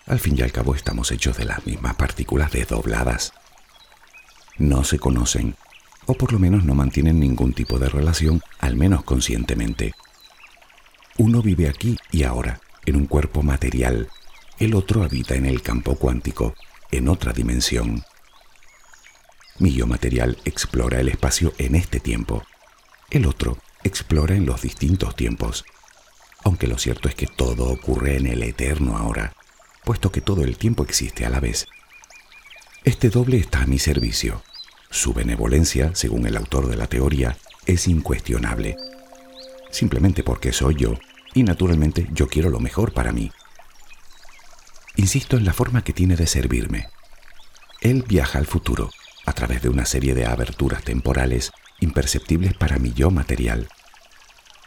al 0.06 0.18
fin 0.18 0.36
y 0.38 0.42
al 0.42 0.52
cabo 0.52 0.74
estamos 0.74 1.10
hechos 1.10 1.36
de 1.36 1.44
las 1.44 1.64
mismas 1.66 1.94
partículas 1.94 2.52
desdobladas. 2.52 3.32
No 4.58 4.84
se 4.84 4.98
conocen, 4.98 5.56
o 6.06 6.14
por 6.14 6.32
lo 6.32 6.38
menos 6.38 6.64
no 6.64 6.74
mantienen 6.74 7.18
ningún 7.18 7.54
tipo 7.54 7.78
de 7.78 7.88
relación, 7.88 8.42
al 8.58 8.76
menos 8.76 9.02
conscientemente. 9.04 9.94
Uno 11.16 11.42
vive 11.42 11.68
aquí 11.68 11.96
y 12.10 12.24
ahora, 12.24 12.60
en 12.84 12.96
un 12.96 13.06
cuerpo 13.06 13.42
material, 13.42 14.08
el 14.58 14.74
otro 14.74 15.02
habita 15.02 15.34
en 15.34 15.46
el 15.46 15.62
campo 15.62 15.96
cuántico, 15.96 16.54
en 16.90 17.08
otra 17.08 17.32
dimensión. 17.32 18.04
Mi 19.58 19.72
yo 19.72 19.86
material 19.86 20.38
explora 20.44 21.00
el 21.00 21.08
espacio 21.08 21.54
en 21.58 21.76
este 21.76 21.98
tiempo, 22.00 22.42
el 23.10 23.26
otro 23.26 23.58
explora 23.84 24.34
en 24.34 24.44
los 24.44 24.62
distintos 24.62 25.16
tiempos, 25.16 25.64
aunque 26.42 26.66
lo 26.66 26.78
cierto 26.78 27.08
es 27.08 27.14
que 27.14 27.26
todo 27.26 27.70
ocurre 27.70 28.16
en 28.16 28.26
el 28.26 28.42
eterno 28.42 28.96
ahora 28.96 29.32
puesto 29.84 30.10
que 30.10 30.20
todo 30.20 30.42
el 30.42 30.56
tiempo 30.56 30.82
existe 30.82 31.26
a 31.26 31.30
la 31.30 31.40
vez. 31.40 31.66
Este 32.84 33.10
doble 33.10 33.36
está 33.36 33.62
a 33.62 33.66
mi 33.66 33.78
servicio. 33.78 34.42
Su 34.90 35.12
benevolencia, 35.12 35.94
según 35.94 36.26
el 36.26 36.36
autor 36.36 36.68
de 36.68 36.76
la 36.76 36.86
teoría, 36.86 37.36
es 37.66 37.88
incuestionable. 37.88 38.76
Simplemente 39.70 40.22
porque 40.22 40.52
soy 40.52 40.76
yo, 40.76 40.98
y 41.34 41.42
naturalmente 41.42 42.08
yo 42.12 42.28
quiero 42.28 42.50
lo 42.50 42.60
mejor 42.60 42.92
para 42.92 43.12
mí. 43.12 43.30
Insisto 44.96 45.36
en 45.36 45.44
la 45.44 45.52
forma 45.52 45.82
que 45.82 45.92
tiene 45.92 46.16
de 46.16 46.26
servirme. 46.26 46.88
Él 47.80 48.04
viaja 48.06 48.38
al 48.38 48.46
futuro, 48.46 48.90
a 49.26 49.32
través 49.32 49.62
de 49.62 49.68
una 49.68 49.84
serie 49.84 50.14
de 50.14 50.26
aberturas 50.26 50.82
temporales 50.84 51.50
imperceptibles 51.80 52.54
para 52.54 52.78
mi 52.78 52.92
yo 52.92 53.10
material. 53.10 53.68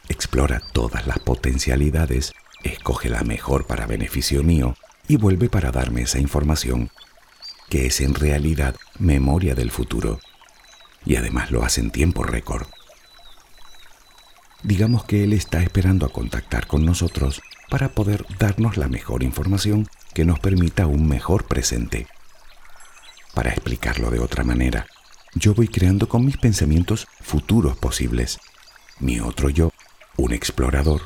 Explora 0.09 0.61
todas 0.73 1.07
las 1.07 1.19
potencialidades, 1.19 2.33
escoge 2.63 3.09
la 3.09 3.23
mejor 3.23 3.65
para 3.65 3.87
beneficio 3.87 4.43
mío 4.43 4.75
y 5.07 5.17
vuelve 5.17 5.49
para 5.49 5.71
darme 5.71 6.01
esa 6.01 6.19
información, 6.19 6.89
que 7.69 7.85
es 7.85 8.01
en 8.01 8.13
realidad 8.13 8.75
memoria 8.99 9.55
del 9.55 9.71
futuro, 9.71 10.19
y 11.05 11.15
además 11.15 11.51
lo 11.51 11.63
hace 11.63 11.81
en 11.81 11.91
tiempo 11.91 12.23
récord. 12.23 12.67
Digamos 14.63 15.05
que 15.05 15.23
Él 15.23 15.33
está 15.33 15.61
esperando 15.61 16.05
a 16.05 16.09
contactar 16.11 16.67
con 16.67 16.85
nosotros 16.85 17.41
para 17.69 17.89
poder 17.89 18.25
darnos 18.39 18.77
la 18.77 18.87
mejor 18.87 19.23
información 19.23 19.87
que 20.13 20.25
nos 20.25 20.39
permita 20.39 20.87
un 20.87 21.07
mejor 21.07 21.45
presente. 21.45 22.07
Para 23.33 23.51
explicarlo 23.51 24.09
de 24.09 24.19
otra 24.19 24.43
manera, 24.43 24.87
yo 25.35 25.53
voy 25.53 25.67
creando 25.67 26.09
con 26.09 26.25
mis 26.25 26.37
pensamientos 26.37 27.07
futuros 27.21 27.77
posibles. 27.77 28.39
Mi 28.99 29.19
otro 29.19 29.49
yo, 29.49 29.71
un 30.17 30.33
explorador, 30.33 31.01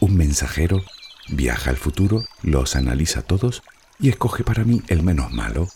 un 0.00 0.16
mensajero, 0.16 0.82
viaja 1.28 1.70
al 1.70 1.76
futuro, 1.76 2.24
los 2.42 2.76
analiza 2.76 3.22
todos 3.22 3.62
y 3.98 4.08
escoge 4.08 4.44
para 4.44 4.64
mí 4.64 4.82
el 4.88 5.02
menos 5.02 5.32
malo. 5.32 5.68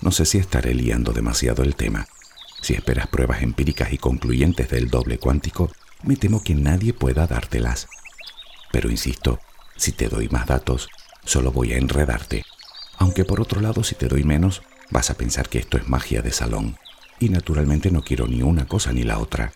No 0.00 0.12
sé 0.12 0.24
si 0.24 0.38
estaré 0.38 0.74
liando 0.74 1.12
demasiado 1.12 1.62
el 1.62 1.74
tema. 1.74 2.06
Si 2.62 2.74
esperas 2.74 3.08
pruebas 3.08 3.42
empíricas 3.42 3.92
y 3.92 3.98
concluyentes 3.98 4.68
del 4.70 4.88
doble 4.88 5.18
cuántico, 5.18 5.70
me 6.02 6.16
temo 6.16 6.42
que 6.42 6.54
nadie 6.54 6.92
pueda 6.92 7.26
dártelas. 7.26 7.88
Pero 8.72 8.90
insisto, 8.90 9.40
si 9.76 9.92
te 9.92 10.08
doy 10.08 10.28
más 10.28 10.46
datos, 10.46 10.88
solo 11.24 11.52
voy 11.52 11.72
a 11.72 11.78
enredarte. 11.78 12.44
Aunque 12.98 13.24
por 13.24 13.40
otro 13.40 13.60
lado, 13.60 13.84
si 13.84 13.94
te 13.94 14.08
doy 14.08 14.24
menos, 14.24 14.62
vas 14.90 15.10
a 15.10 15.14
pensar 15.14 15.48
que 15.48 15.58
esto 15.58 15.76
es 15.76 15.88
magia 15.88 16.22
de 16.22 16.32
salón. 16.32 16.76
Y 17.20 17.28
naturalmente 17.28 17.90
no 17.90 18.02
quiero 18.02 18.26
ni 18.26 18.42
una 18.42 18.66
cosa 18.66 18.92
ni 18.92 19.02
la 19.02 19.18
otra. 19.18 19.52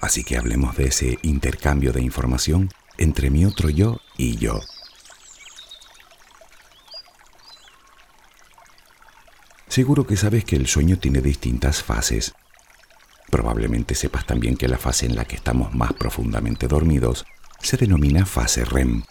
Así 0.00 0.24
que 0.24 0.36
hablemos 0.36 0.76
de 0.76 0.86
ese 0.88 1.18
intercambio 1.22 1.92
de 1.92 2.02
información 2.02 2.70
entre 2.96 3.30
mi 3.30 3.44
otro 3.44 3.68
yo 3.68 4.00
y 4.16 4.36
yo. 4.36 4.60
Seguro 9.68 10.06
que 10.06 10.16
sabes 10.16 10.44
que 10.44 10.56
el 10.56 10.66
sueño 10.66 10.98
tiene 10.98 11.20
distintas 11.20 11.82
fases 11.82 12.34
Probablemente 13.30 13.94
sepas 13.94 14.26
también 14.26 14.56
que 14.56 14.68
la 14.68 14.78
fase 14.78 15.06
en 15.06 15.14
la 15.14 15.26
que 15.26 15.36
estamos 15.36 15.74
más 15.74 15.92
profundamente 15.92 16.66
dormidos 16.66 17.26
se 17.60 17.76
denomina 17.76 18.24
fase 18.24 18.64
REM. 18.64 19.02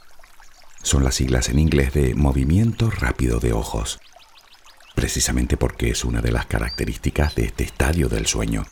Son 0.81 1.03
las 1.03 1.15
siglas 1.15 1.49
en 1.49 1.59
inglés 1.59 1.93
de 1.93 2.15
movimiento 2.15 2.89
rápido 2.89 3.39
de 3.39 3.53
ojos, 3.53 3.99
precisamente 4.95 5.55
porque 5.57 5.91
es 5.91 6.03
una 6.03 6.21
de 6.21 6.31
las 6.31 6.47
características 6.47 7.35
de 7.35 7.45
este 7.45 7.63
estadio 7.63 8.09
del 8.09 8.25
sueño. 8.25 8.65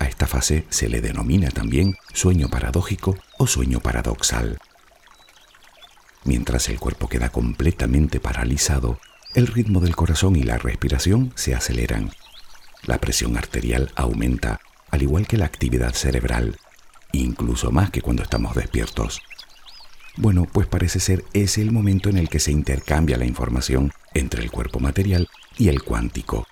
A 0.00 0.06
esta 0.06 0.26
fase 0.26 0.66
se 0.68 0.88
le 0.88 1.00
denomina 1.00 1.50
también 1.50 1.96
sueño 2.12 2.48
paradójico 2.48 3.16
o 3.38 3.46
sueño 3.46 3.78
paradoxal. 3.78 4.58
Mientras 6.24 6.68
el 6.68 6.80
cuerpo 6.80 7.08
queda 7.08 7.28
completamente 7.28 8.18
paralizado, 8.18 8.98
el 9.36 9.46
ritmo 9.46 9.78
del 9.80 9.94
corazón 9.94 10.34
y 10.34 10.42
la 10.42 10.58
respiración 10.58 11.32
se 11.36 11.54
aceleran 11.54 12.10
la 12.84 12.98
presión 12.98 13.36
arterial 13.36 13.92
aumenta, 13.94 14.60
al 14.90 15.02
igual 15.02 15.26
que 15.26 15.36
la 15.36 15.44
actividad 15.44 15.92
cerebral, 15.92 16.56
incluso 17.12 17.70
más 17.70 17.90
que 17.90 18.00
cuando 18.00 18.22
estamos 18.22 18.54
despiertos. 18.54 19.20
Bueno, 20.16 20.46
pues 20.50 20.66
parece 20.66 20.98
ser 20.98 21.24
ese 21.32 21.62
el 21.62 21.72
momento 21.72 22.08
en 22.08 22.16
el 22.16 22.28
que 22.28 22.40
se 22.40 22.52
intercambia 22.52 23.16
la 23.16 23.26
información 23.26 23.92
entre 24.14 24.42
el 24.42 24.50
cuerpo 24.50 24.80
material 24.80 25.28
y 25.58 25.68
el 25.68 25.82
cuántico, 25.82 26.46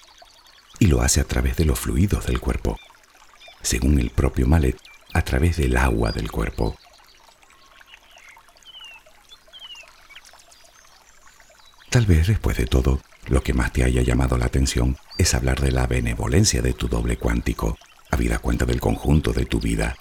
y 0.79 0.87
lo 0.87 1.01
hace 1.01 1.21
a 1.21 1.25
través 1.25 1.57
de 1.57 1.65
los 1.65 1.79
fluidos 1.79 2.27
del 2.27 2.41
cuerpo, 2.41 2.77
según 3.63 3.99
el 3.99 4.11
propio 4.11 4.47
Malet, 4.47 4.77
a 5.15 5.23
través 5.23 5.57
del 5.57 5.77
agua 5.77 6.13
del 6.13 6.31
cuerpo. 6.31 6.77
Tal 11.91 12.05
vez 12.05 12.27
después 12.27 12.57
de 12.57 12.67
todo, 12.67 13.01
lo 13.29 13.43
que 13.43 13.55
más 13.55 13.73
te 13.73 13.85
haya 13.85 14.03
llamado 14.03 14.37
la 14.37 14.47
atención 14.47 14.97
es 15.17 15.35
hablar 15.35 15.61
de 15.61 15.73
la 15.73 15.87
benevolencia 15.87 16.63
de 16.63 16.75
tu 16.75 16.89
doble 16.89 17.17
cuántico, 17.17 17.79
habida 18.11 18.39
cuenta 18.39 18.65
del 18.67 18.81
conjunto 18.81 19.33
de 19.33 19.47
tu 19.47 19.59
vida. 19.59 19.97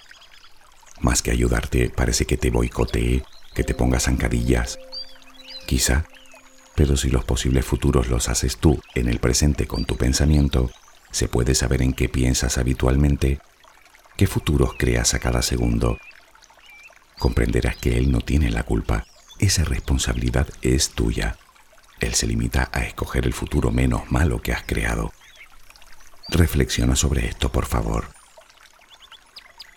Más 1.00 1.22
que 1.22 1.30
ayudarte, 1.30 1.90
parece 1.90 2.26
que 2.26 2.36
te 2.36 2.50
boicotee, 2.50 3.24
que 3.54 3.64
te 3.64 3.74
ponga 3.74 4.00
zancadillas. 4.00 4.78
Quizá, 5.66 6.04
pero 6.74 6.96
si 6.96 7.10
los 7.10 7.24
posibles 7.24 7.64
futuros 7.64 8.08
los 8.08 8.28
haces 8.28 8.58
tú 8.58 8.80
en 8.94 9.08
el 9.08 9.18
presente 9.18 9.66
con 9.66 9.84
tu 9.84 9.96
pensamiento, 9.96 10.70
se 11.10 11.28
puede 11.28 11.54
saber 11.54 11.82
en 11.82 11.92
qué 11.92 12.08
piensas 12.08 12.58
habitualmente, 12.58 13.40
qué 14.16 14.26
futuros 14.26 14.74
creas 14.78 15.14
a 15.14 15.18
cada 15.18 15.42
segundo. 15.42 15.98
Comprenderás 17.18 17.76
que 17.76 17.96
Él 17.96 18.12
no 18.12 18.20
tiene 18.20 18.50
la 18.50 18.62
culpa, 18.62 19.06
esa 19.38 19.64
responsabilidad 19.64 20.48
es 20.62 20.90
tuya. 20.90 21.36
Él 22.00 22.14
se 22.14 22.26
limita 22.26 22.70
a 22.72 22.84
escoger 22.84 23.26
el 23.26 23.32
futuro 23.32 23.70
menos 23.70 24.10
malo 24.10 24.40
que 24.40 24.52
has 24.52 24.62
creado. 24.62 25.12
Reflexiona 26.28 26.94
sobre 26.94 27.26
esto, 27.26 27.50
por 27.50 27.66
favor. 27.66 28.08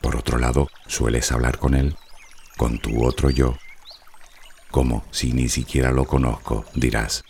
Por 0.02 0.15
otro 0.15 0.38
lado, 0.38 0.67
sueles 0.88 1.32
hablar 1.32 1.58
con 1.60 1.76
él, 1.76 1.96
con 2.58 2.80
tu 2.80 3.06
otro 3.06 3.30
yo. 3.30 3.56
Como 4.70 5.06
si 5.12 5.32
ni 5.34 5.48
siquiera 5.48 5.91
lo 5.91 6.06
conozco, 6.06 6.65
dirás. 6.74 7.24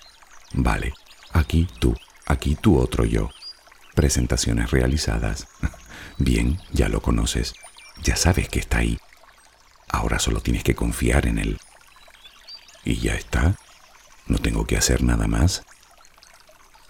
Vale, 0.53 0.93
aquí 1.33 1.67
tú, 1.79 1.95
aquí 2.25 2.55
tu 2.55 2.77
otro 2.79 3.05
yo. 3.05 3.29
Presentaciones 3.95 4.71
realizadas. 4.71 5.47
Bien, 6.17 6.59
ya 6.71 6.89
lo 6.89 7.01
conoces, 7.01 7.53
ya 8.03 8.15
sabes 8.15 8.49
que 8.49 8.59
está 8.59 8.79
ahí. 8.79 8.99
Ahora 9.89 10.19
solo 10.19 10.41
tienes 10.41 10.63
que 10.63 10.75
confiar 10.75 11.27
en 11.27 11.37
él. 11.37 11.59
Y 12.83 12.97
ya 12.97 13.15
está. 13.15 13.55
¿No 14.27 14.37
tengo 14.37 14.65
que 14.65 14.77
hacer 14.77 15.03
nada 15.03 15.27
más? 15.27 15.63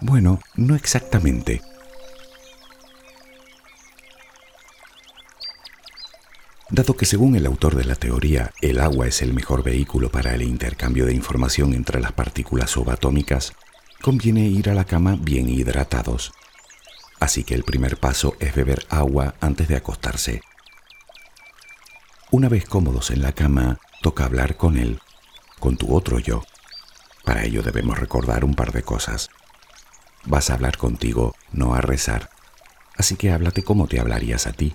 Bueno, 0.00 0.40
no 0.54 0.74
exactamente. 0.74 1.62
Dado 6.70 6.96
que 6.96 7.04
según 7.04 7.36
el 7.36 7.44
autor 7.44 7.76
de 7.76 7.84
la 7.84 7.96
teoría 7.96 8.50
el 8.62 8.80
agua 8.80 9.06
es 9.06 9.20
el 9.20 9.34
mejor 9.34 9.62
vehículo 9.62 10.10
para 10.10 10.34
el 10.34 10.40
intercambio 10.40 11.04
de 11.04 11.12
información 11.12 11.74
entre 11.74 12.00
las 12.00 12.12
partículas 12.12 12.70
subatómicas, 12.70 13.52
conviene 14.00 14.46
ir 14.46 14.70
a 14.70 14.74
la 14.74 14.84
cama 14.84 15.18
bien 15.20 15.50
hidratados. 15.50 16.32
Así 17.22 17.44
que 17.44 17.54
el 17.54 17.62
primer 17.62 17.98
paso 17.98 18.34
es 18.40 18.52
beber 18.52 18.84
agua 18.90 19.36
antes 19.40 19.68
de 19.68 19.76
acostarse. 19.76 20.42
Una 22.32 22.48
vez 22.48 22.64
cómodos 22.64 23.12
en 23.12 23.22
la 23.22 23.30
cama, 23.30 23.78
toca 24.00 24.24
hablar 24.24 24.56
con 24.56 24.76
él, 24.76 25.00
con 25.60 25.76
tu 25.76 25.94
otro 25.94 26.18
yo. 26.18 26.42
Para 27.24 27.44
ello 27.44 27.62
debemos 27.62 27.96
recordar 27.96 28.44
un 28.44 28.56
par 28.56 28.72
de 28.72 28.82
cosas. 28.82 29.30
Vas 30.24 30.50
a 30.50 30.54
hablar 30.54 30.76
contigo, 30.76 31.36
no 31.52 31.76
a 31.76 31.80
rezar. 31.80 32.28
Así 32.96 33.14
que 33.14 33.30
háblate 33.30 33.62
como 33.62 33.86
te 33.86 34.00
hablarías 34.00 34.48
a 34.48 34.52
ti. 34.52 34.74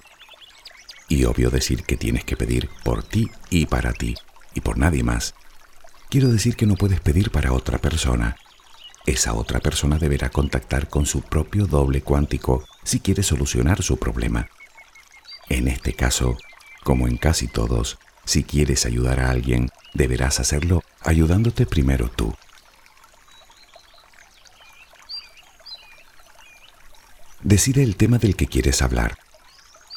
Y 1.09 1.25
obvio 1.25 1.49
decir 1.49 1.83
que 1.83 1.97
tienes 1.97 2.23
que 2.23 2.37
pedir 2.37 2.69
por 2.85 3.03
ti 3.03 3.29
y 3.49 3.65
para 3.65 3.91
ti, 3.91 4.15
y 4.53 4.61
por 4.61 4.77
nadie 4.77 5.03
más. 5.03 5.35
Quiero 6.09 6.29
decir 6.29 6.55
que 6.55 6.65
no 6.65 6.75
puedes 6.75 7.01
pedir 7.01 7.29
para 7.29 7.51
otra 7.51 7.77
persona. 7.77 8.37
Esa 9.07 9.33
otra 9.33 9.61
persona 9.61 9.97
deberá 9.97 10.29
contactar 10.29 10.89
con 10.89 11.05
su 11.05 11.21
propio 11.21 11.65
doble 11.65 12.01
cuántico 12.01 12.65
si 12.83 12.99
quiere 12.99 13.23
solucionar 13.23 13.81
su 13.81 13.97
problema. 13.97 14.49
En 15.47 15.69
este 15.69 15.93
caso, 15.93 16.37
como 16.83 17.07
en 17.07 17.15
casi 17.15 17.47
todos, 17.47 17.97
si 18.25 18.43
quieres 18.43 18.85
ayudar 18.85 19.21
a 19.21 19.29
alguien, 19.29 19.69
deberás 19.93 20.41
hacerlo 20.41 20.83
ayudándote 21.03 21.65
primero 21.65 22.09
tú. 22.09 22.35
Decide 27.41 27.83
el 27.83 27.95
tema 27.95 28.17
del 28.17 28.35
que 28.35 28.47
quieres 28.47 28.81
hablar, 28.81 29.17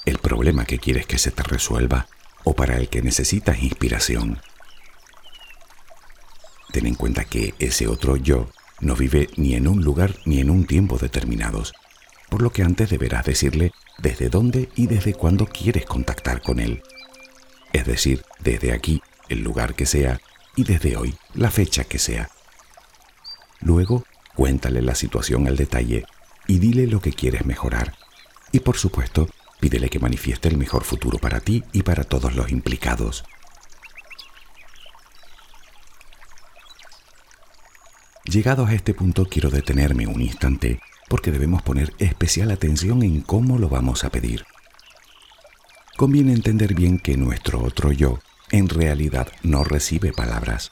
el 0.05 0.19
problema 0.19 0.67
que 0.67 0.79
quieres 0.79 1.07
que 1.07 1.19
se 1.19 1.33
te 1.33 1.43
resuelva 1.43 2.07
o 2.45 2.55
para 2.55 2.77
el 2.77 2.89
que 2.89 3.03
necesitas 3.03 3.61
inspiración. 3.61 4.41
Ten 6.73 6.87
en 6.87 6.95
cuenta 6.95 7.25
que 7.25 7.55
ese 7.59 7.89
otro 7.89 8.15
yo 8.15 8.49
no 8.81 8.97
vive 8.97 9.29
ni 9.37 9.55
en 9.55 9.69
un 9.69 9.83
lugar 9.83 10.17
ni 10.25 10.41
en 10.41 10.51
un 10.51 10.67
tiempo 10.67 10.99
determinados, 10.99 11.73
por 12.29 12.43
lo 12.43 12.51
que 12.51 12.63
antes 12.63 12.91
deberás 12.91 13.25
decirle 13.25 13.73
desde 13.99 14.29
dónde 14.29 14.69
y 14.75 14.87
desde 14.87 15.15
cuándo 15.15 15.47
quieres 15.47 15.85
contactar 15.85 16.43
con 16.43 16.61
él. 16.61 16.83
Es 17.73 17.87
decir, 17.87 18.25
desde 18.41 18.73
aquí, 18.73 19.03
el 19.29 19.43
lugar 19.43 19.75
que 19.75 19.87
sea, 19.87 20.21
y 20.57 20.65
desde 20.65 20.97
hoy, 20.97 21.15
la 21.35 21.51
fecha 21.51 21.85
que 21.85 21.99
sea. 21.99 22.31
Luego, 23.61 24.05
cuéntale 24.35 24.83
la 24.83 24.95
situación 24.95 25.47
al 25.47 25.57
detalle 25.57 26.07
y 26.47 26.59
dile 26.59 26.87
lo 26.87 27.01
que 27.01 27.13
quieres 27.13 27.45
mejorar. 27.45 27.95
Y 28.53 28.61
por 28.61 28.77
supuesto, 28.77 29.29
pídele 29.61 29.91
que 29.91 30.01
manifieste 30.01 30.49
el 30.49 30.57
mejor 30.57 30.85
futuro 30.85 31.19
para 31.19 31.41
ti 31.41 31.63
y 31.73 31.83
para 31.83 32.05
todos 32.05 32.35
los 32.35 32.51
implicados. 32.51 33.25
Llegados 38.25 38.69
a 38.69 38.75
este 38.75 38.93
punto 38.93 39.27
quiero 39.27 39.51
detenerme 39.51 40.07
un 40.07 40.21
instante 40.21 40.81
porque 41.09 41.33
debemos 41.33 41.63
poner 41.63 41.93
especial 41.99 42.51
atención 42.51 43.03
en 43.03 43.23
cómo 43.23 43.59
lo 43.59 43.69
vamos 43.69 44.05
a 44.05 44.11
pedir. 44.11 44.45
Conviene 45.97 46.33
entender 46.33 46.75
bien 46.75 46.99
que 46.99 47.17
nuestro 47.17 47.63
otro 47.63 47.93
yo 47.93 48.21
en 48.51 48.69
realidad 48.69 49.29
no 49.43 49.65
recibe 49.65 50.13
palabras, 50.13 50.71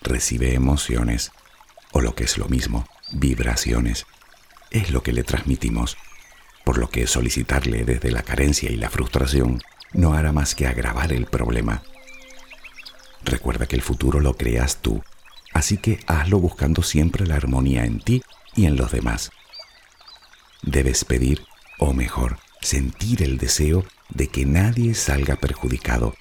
recibe 0.00 0.54
emociones, 0.54 1.32
o 1.92 2.00
lo 2.00 2.14
que 2.14 2.24
es 2.24 2.38
lo 2.38 2.48
mismo, 2.48 2.86
vibraciones. 3.12 4.06
Es 4.70 4.90
lo 4.90 5.02
que 5.02 5.12
le 5.12 5.24
transmitimos, 5.24 5.96
por 6.64 6.78
lo 6.78 6.88
que 6.88 7.06
solicitarle 7.06 7.84
desde 7.84 8.10
la 8.10 8.22
carencia 8.22 8.70
y 8.70 8.76
la 8.76 8.90
frustración 8.90 9.60
no 9.92 10.14
hará 10.14 10.32
más 10.32 10.54
que 10.54 10.66
agravar 10.66 11.12
el 11.12 11.26
problema. 11.26 11.82
Recuerda 13.24 13.66
que 13.66 13.76
el 13.76 13.82
futuro 13.82 14.20
lo 14.20 14.34
creas 14.34 14.78
tú, 14.78 15.02
así 15.56 15.78
que 15.78 16.00
hazlo 16.06 16.38
buscando 16.38 16.82
siempre 16.82 17.26
la 17.26 17.36
armonía 17.36 17.86
en 17.86 17.98
ti 17.98 18.22
y 18.54 18.66
en 18.66 18.76
los 18.76 18.92
demás. 18.92 19.30
Debes 20.62 21.06
pedir, 21.06 21.46
o 21.78 21.94
mejor, 21.94 22.38
sentir 22.60 23.22
el 23.22 23.38
deseo 23.38 23.86
de 24.10 24.28
que 24.28 24.44
nadie 24.44 24.94
salga 24.94 25.36
perjudicado. 25.36 26.14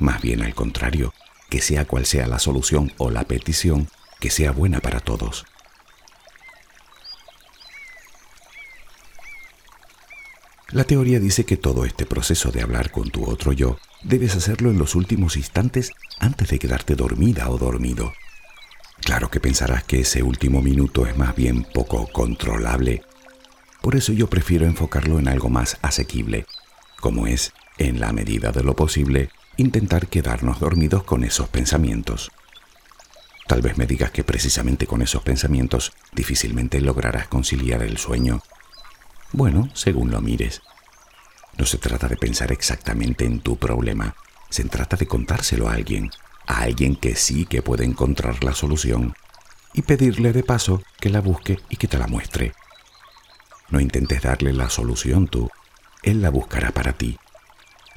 Más 0.00 0.20
bien 0.20 0.42
al 0.42 0.56
contrario, 0.56 1.14
que 1.48 1.60
sea 1.60 1.84
cual 1.84 2.06
sea 2.06 2.26
la 2.26 2.40
solución 2.40 2.92
o 2.98 3.10
la 3.10 3.22
petición, 3.22 3.88
que 4.18 4.30
sea 4.30 4.50
buena 4.50 4.80
para 4.80 4.98
todos. 4.98 5.44
La 10.72 10.82
teoría 10.82 11.20
dice 11.20 11.44
que 11.44 11.56
todo 11.56 11.84
este 11.84 12.04
proceso 12.04 12.50
de 12.50 12.62
hablar 12.62 12.90
con 12.90 13.10
tu 13.10 13.30
otro 13.30 13.52
yo 13.52 13.78
debes 14.02 14.34
hacerlo 14.34 14.72
en 14.72 14.78
los 14.78 14.96
últimos 14.96 15.36
instantes 15.36 15.92
antes 16.18 16.48
de 16.48 16.58
quedarte 16.58 16.96
dormida 16.96 17.48
o 17.48 17.58
dormido. 17.58 18.12
Claro 19.04 19.30
que 19.30 19.40
pensarás 19.40 19.84
que 19.84 20.00
ese 20.00 20.22
último 20.22 20.62
minuto 20.62 21.06
es 21.06 21.16
más 21.16 21.34
bien 21.34 21.64
poco 21.64 22.06
controlable. 22.08 23.02
Por 23.80 23.96
eso 23.96 24.12
yo 24.12 24.28
prefiero 24.28 24.66
enfocarlo 24.66 25.18
en 25.18 25.28
algo 25.28 25.48
más 25.48 25.78
asequible, 25.82 26.46
como 27.00 27.26
es, 27.26 27.52
en 27.78 28.00
la 28.00 28.12
medida 28.12 28.52
de 28.52 28.62
lo 28.62 28.76
posible, 28.76 29.30
intentar 29.56 30.06
quedarnos 30.06 30.60
dormidos 30.60 31.02
con 31.02 31.24
esos 31.24 31.48
pensamientos. 31.48 32.30
Tal 33.48 33.60
vez 33.60 33.76
me 33.76 33.86
digas 33.86 34.12
que 34.12 34.24
precisamente 34.24 34.86
con 34.86 35.02
esos 35.02 35.22
pensamientos 35.22 35.92
difícilmente 36.12 36.80
lograrás 36.80 37.26
conciliar 37.26 37.82
el 37.82 37.98
sueño 37.98 38.42
bueno, 39.32 39.70
según 39.72 40.10
lo 40.10 40.20
mires. 40.20 40.60
No 41.56 41.64
se 41.64 41.78
trata 41.78 42.06
de 42.06 42.18
pensar 42.18 42.52
exactamente 42.52 43.24
en 43.24 43.40
tu 43.40 43.56
problema, 43.56 44.14
se 44.50 44.64
trata 44.64 44.96
de 44.96 45.06
contárselo 45.06 45.68
a 45.68 45.72
alguien, 45.72 46.10
a 46.46 46.62
alguien 46.62 46.96
que 46.96 47.16
sí 47.16 47.46
que 47.46 47.62
puede 47.62 47.84
encontrar 47.84 48.44
la 48.44 48.54
solución, 48.54 49.14
y 49.74 49.82
pedirle 49.82 50.32
de 50.32 50.42
paso 50.42 50.82
que 51.00 51.08
la 51.08 51.20
busque 51.20 51.58
y 51.70 51.76
que 51.76 51.88
te 51.88 51.98
la 51.98 52.06
muestre. 52.06 52.52
No 53.70 53.80
intentes 53.80 54.22
darle 54.22 54.52
la 54.52 54.68
solución 54.68 55.28
tú, 55.28 55.50
él 56.02 56.20
la 56.20 56.30
buscará 56.30 56.72
para 56.72 56.92
ti. 56.92 57.18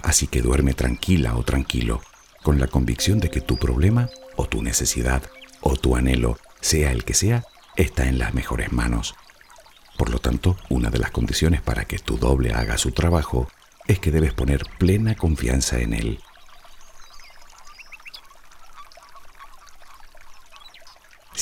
Así 0.01 0.27
que 0.27 0.41
duerme 0.41 0.73
tranquila 0.73 1.35
o 1.35 1.43
tranquilo, 1.43 2.01
con 2.43 2.59
la 2.59 2.67
convicción 2.67 3.19
de 3.19 3.29
que 3.29 3.41
tu 3.41 3.57
problema 3.57 4.09
o 4.35 4.47
tu 4.47 4.61
necesidad 4.61 5.23
o 5.61 5.75
tu 5.75 5.95
anhelo, 5.95 6.37
sea 6.61 6.91
el 6.91 7.03
que 7.03 7.13
sea, 7.13 7.43
está 7.75 8.07
en 8.07 8.19
las 8.19 8.33
mejores 8.33 8.71
manos 8.71 9.15
por 9.97 10.09
lo 10.09 10.19
tanto, 10.19 10.57
una 10.69 10.89
de 10.89 10.99
las 10.99 11.11
condiciones 11.11 11.61
para 11.61 11.85
que 11.85 11.99
tu 11.99 12.17
doble 12.17 12.53
haga 12.53 12.77
su 12.77 12.91
trabajo 12.91 13.47
es 13.87 13.99
que 13.99 14.11
debes 14.11 14.33
poner 14.33 14.63
plena 14.77 15.15
confianza 15.15 15.79
en 15.79 15.93
él. 15.93 16.19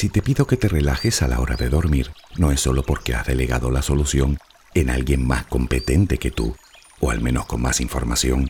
Si 0.04 0.10
te 0.10 0.22
pido 0.22 0.46
que 0.46 0.58
te 0.58 0.68
relajes 0.68 1.22
a 1.22 1.30
la 1.30 1.40
hora 1.40 1.56
de 1.56 1.70
dormir, 1.70 2.12
no 2.36 2.52
es 2.52 2.60
solo 2.60 2.84
porque 2.84 3.16
has 3.16 3.26
delegado 3.26 3.72
la 3.72 3.82
solución 3.82 4.38
en 4.74 4.90
alguien 4.90 5.26
más 5.26 5.46
competente 5.46 6.18
que 6.18 6.30
tú, 6.30 6.58
o 7.00 7.10
al 7.10 7.22
menos 7.22 7.46
con 7.46 7.62
más 7.62 7.80
información, 7.80 8.50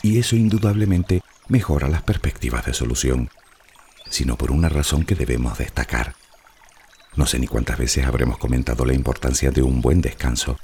y 0.00 0.20
eso 0.20 0.36
indudablemente 0.36 1.22
mejora 1.48 1.88
las 1.88 2.04
perspectivas 2.04 2.66
de 2.66 2.72
solución, 2.72 3.30
sino 4.10 4.38
por 4.38 4.52
una 4.52 4.68
razón 4.68 5.04
que 5.04 5.16
debemos 5.16 5.58
destacar. 5.58 6.14
No 7.16 7.26
sé 7.26 7.40
ni 7.40 7.48
cuántas 7.48 7.78
veces 7.78 8.06
habremos 8.06 8.38
comentado 8.38 8.84
la 8.84 8.94
importancia 8.94 9.50
de 9.50 9.62
un 9.62 9.80
buen 9.80 10.00
descanso, 10.00 10.56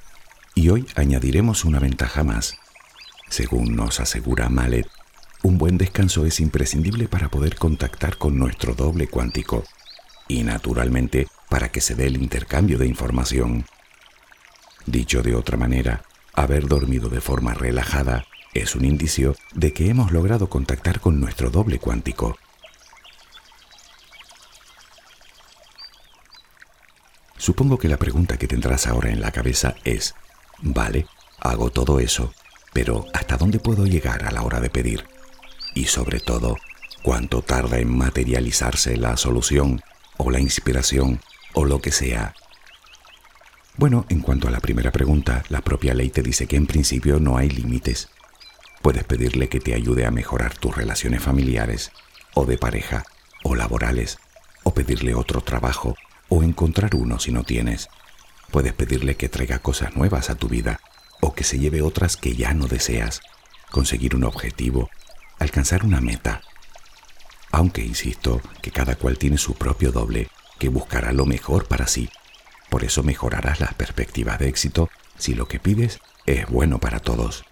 y 0.55 0.69
hoy 0.69 0.87
añadiremos 0.95 1.65
una 1.65 1.81
ventaja 1.81 2.23
más. 2.23 2.55
Según 3.29 3.75
nos 3.75 3.99
asegura 3.99 4.49
Mallet, 4.49 4.87
un 5.43 5.59
buen 5.59 5.79
descanso 5.79 6.25
es 6.27 6.39
imprescindible 6.39 7.09
para 7.09 7.29
poder 7.29 7.57
contactar 7.57 8.19
con 8.19 8.39
nuestro 8.39 8.75
doble 8.75 9.09
cuántico 9.09 9.65
y 10.33 10.43
naturalmente 10.43 11.29
para 11.49 11.71
que 11.71 11.81
se 11.81 11.95
dé 11.95 12.07
el 12.07 12.17
intercambio 12.17 12.79
de 12.79 12.87
información. 12.87 13.67
Dicho 14.87 15.23
de 15.23 15.35
otra 15.35 15.57
manera, 15.57 16.03
haber 16.33 16.67
dormido 16.67 17.09
de 17.09 17.21
forma 17.21 17.55
relajada 17.55 18.25
es 18.55 18.75
un 18.75 18.85
indicio 18.85 19.37
de 19.55 19.73
que 19.73 19.89
hemos 19.89 20.11
logrado 20.13 20.49
contactar 20.49 21.01
con 21.01 21.21
nuestro 21.21 21.51
doble 21.51 21.79
cuántico 21.79 22.37
Supongo 27.37 27.77
que 27.77 27.89
la 27.89 27.97
pregunta 27.97 28.37
que 28.37 28.47
tendrás 28.47 28.87
ahora 28.87 29.11
en 29.11 29.21
la 29.21 29.33
cabeza 29.33 29.75
es, 29.83 30.15
vale, 30.61 31.07
hago 31.41 31.71
todo 31.71 31.99
eso, 31.99 32.33
pero 32.73 33.05
¿hasta 33.13 33.37
dónde 33.37 33.59
puedo 33.59 33.85
llegar 33.85 34.25
a 34.25 34.31
la 34.31 34.43
hora 34.43 34.61
de 34.61 34.71
pedir? 34.71 35.09
Y 35.75 35.87
sobre 35.87 36.21
todo, 36.21 36.57
¿cuánto 37.03 37.43
tarda 37.43 37.81
en 37.81 37.99
materializarse 37.99 38.97
la 38.97 39.17
solución 39.17 39.83
o 40.17 40.31
la 40.31 40.41
inspiración 40.41 41.21
o 41.55 41.65
lo 41.65 41.81
que 41.81 41.93
sea? 41.93 42.35
Bueno, 43.77 44.05
en 44.09 44.21
cuanto 44.21 44.49
a 44.49 44.51
la 44.51 44.61
primera 44.61 44.93
pregunta, 44.93 45.45
la 45.49 45.63
propia 45.63 45.95
ley 45.95 46.11
te 46.11 46.23
dice 46.23 46.47
que 46.47 46.57
en 46.57 46.67
principio 46.67 47.19
no 47.21 47.39
hay 47.39 47.49
límites. 47.49 48.09
Puedes 48.83 49.05
pedirle 49.05 49.49
que 49.49 49.61
te 49.61 49.75
ayude 49.75 50.07
a 50.07 50.11
mejorar 50.11 50.57
tus 50.57 50.77
relaciones 50.77 51.23
familiares, 51.23 51.93
o 52.35 52.45
de 52.45 52.59
pareja, 52.59 53.05
o 53.43 53.55
laborales, 53.55 54.19
o 54.63 54.75
pedirle 54.75 55.15
otro 55.15 55.41
trabajo, 55.41 55.97
o 56.29 56.43
encontrar 56.43 56.95
uno 56.95 57.19
si 57.19 57.33
no 57.33 57.45
tienes. 57.45 57.89
Puedes 58.51 58.73
pedirle 58.75 59.17
que 59.17 59.29
traiga 59.29 59.59
cosas 59.59 59.97
nuevas 59.97 60.31
a 60.31 60.35
tu 60.35 60.49
vida 60.49 60.81
o 61.21 61.35
que 61.35 61.45
se 61.45 61.59
lleve 61.59 61.83
otras 61.83 62.17
que 62.17 62.35
ya 62.35 62.53
no 62.53 62.67
deseas, 62.67 63.21
conseguir 63.71 64.17
un 64.17 64.25
objetivo, 64.25 64.91
alcanzar 65.39 65.85
una 65.85 66.01
meta. 66.01 66.43
Aunque 67.53 67.83
insisto 67.83 68.41
que 68.61 68.73
cada 68.73 68.97
cual 68.97 69.19
tiene 69.19 69.39
su 69.39 69.55
propio 69.55 69.93
doble, 69.93 70.29
que 70.59 70.69
buscará 70.69 71.13
lo 71.13 71.27
mejor 71.27 71.69
para 71.69 71.87
sí. 71.87 72.09
Por 72.71 72.83
eso 72.83 73.03
mejorarás 73.03 73.61
las 73.61 73.75
perspectivas 73.75 74.39
de 74.39 74.49
éxito 74.49 74.91
si 75.17 75.35
lo 75.35 75.47
que 75.47 75.61
pides 75.61 76.01
es 76.27 76.47
bueno 76.49 76.79
para 76.79 76.99
todos. 76.99 77.45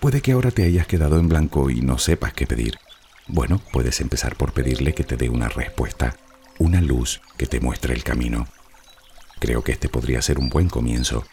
Puede 0.00 0.22
que 0.22 0.32
ahora 0.32 0.52
te 0.52 0.64
hayas 0.64 0.86
quedado 0.86 1.18
en 1.18 1.28
blanco 1.28 1.70
y 1.70 1.80
no 1.80 1.98
sepas 1.98 2.32
qué 2.32 2.46
pedir. 2.46 2.78
Bueno, 3.26 3.60
puedes 3.72 4.00
empezar 4.00 4.36
por 4.36 4.52
pedirle 4.52 4.94
que 4.94 5.02
te 5.02 5.16
dé 5.16 5.28
una 5.28 5.48
respuesta 5.48 6.14
una 6.58 6.80
luz 6.80 7.20
que 7.36 7.46
te 7.46 7.60
muestre 7.60 7.94
el 7.94 8.02
camino. 8.02 8.48
Creo 9.38 9.62
que 9.62 9.72
este 9.72 9.88
podría 9.88 10.20
ser 10.22 10.38
un 10.38 10.48
buen 10.48 10.68
comienzo. 10.68 11.24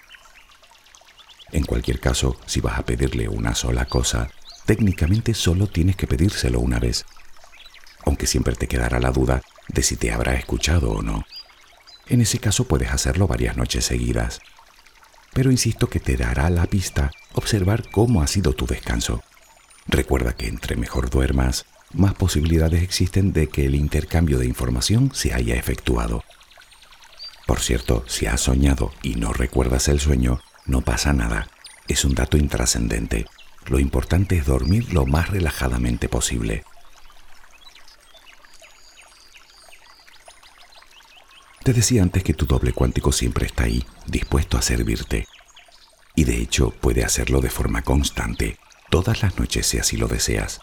En 1.52 1.64
cualquier 1.66 2.00
caso, 2.00 2.38
si 2.46 2.62
vas 2.62 2.78
a 2.78 2.86
pedirle 2.86 3.28
una 3.28 3.56
sola 3.56 3.86
cosa, 3.86 4.30
técnicamente 4.66 5.34
solo 5.34 5.68
tienes 5.68 5.96
que 5.96 6.08
pedírselo 6.08 6.60
una 6.60 6.80
vez, 6.80 7.06
aunque 8.04 8.28
siempre 8.28 8.56
te 8.56 8.68
quedará 8.68 9.00
la 9.00 9.12
duda 9.12 9.42
de 9.68 9.84
si 9.84 9.96
te 9.96 10.12
habrá 10.12 10.36
escuchado 10.36 10.92
o 10.92 11.02
no. 11.02 11.26
En 12.08 12.22
ese 12.22 12.40
caso 12.40 12.68
puedes 12.68 12.92
hacerlo 12.92 13.28
varias 13.28 13.58
noches 13.58 13.86
seguidas. 13.86 14.40
Pero 15.34 15.52
insisto 15.52 15.90
que 15.90 16.00
te 16.00 16.16
dará 16.16 16.50
la 16.50 16.66
pista 16.66 17.12
observar 17.34 17.90
cómo 17.92 18.22
ha 18.22 18.28
sido 18.28 18.54
tu 18.54 18.66
descanso. 18.68 19.24
Recuerda 19.88 20.34
que 20.34 20.48
entre 20.48 20.76
mejor 20.76 21.10
duermas, 21.10 21.66
más 21.94 22.14
posibilidades 22.14 22.84
existen 22.84 23.34
de 23.34 23.48
que 23.48 23.66
el 23.66 23.76
intercambio 23.76 24.38
de 24.38 24.46
información 24.46 25.12
se 25.14 25.34
haya 25.34 25.56
efectuado. 25.56 26.24
Por 27.46 27.60
cierto, 27.60 28.04
si 28.08 28.26
has 28.26 28.42
soñado 28.42 28.92
y 29.04 29.16
no 29.16 29.34
recuerdas 29.34 29.88
el 29.88 30.00
sueño, 30.00 30.40
no 30.66 30.82
pasa 30.82 31.14
nada. 31.14 31.48
Es 31.88 32.06
un 32.06 32.16
dato 32.16 32.38
intrascendente. 32.38 33.28
Lo 33.68 33.80
importante 33.80 34.38
es 34.38 34.46
dormir 34.46 34.94
lo 34.94 35.06
más 35.06 35.30
relajadamente 35.30 36.08
posible. 36.08 36.64
Te 41.64 41.74
decía 41.74 42.04
antes 42.04 42.24
que 42.24 42.36
tu 42.36 42.46
doble 42.46 42.74
cuántico 42.74 43.12
siempre 43.12 43.48
está 43.48 43.64
ahí, 43.64 43.84
dispuesto 44.06 44.56
a 44.58 44.62
servirte. 44.62 45.26
Y 46.14 46.26
de 46.26 46.38
hecho 46.38 46.70
puede 46.70 47.04
hacerlo 47.04 47.42
de 47.42 47.50
forma 47.50 47.82
constante, 47.82 48.60
todas 48.92 49.24
las 49.24 49.40
noches 49.40 49.66
si 49.66 49.80
así 49.80 49.98
lo 49.98 50.08
deseas. 50.08 50.62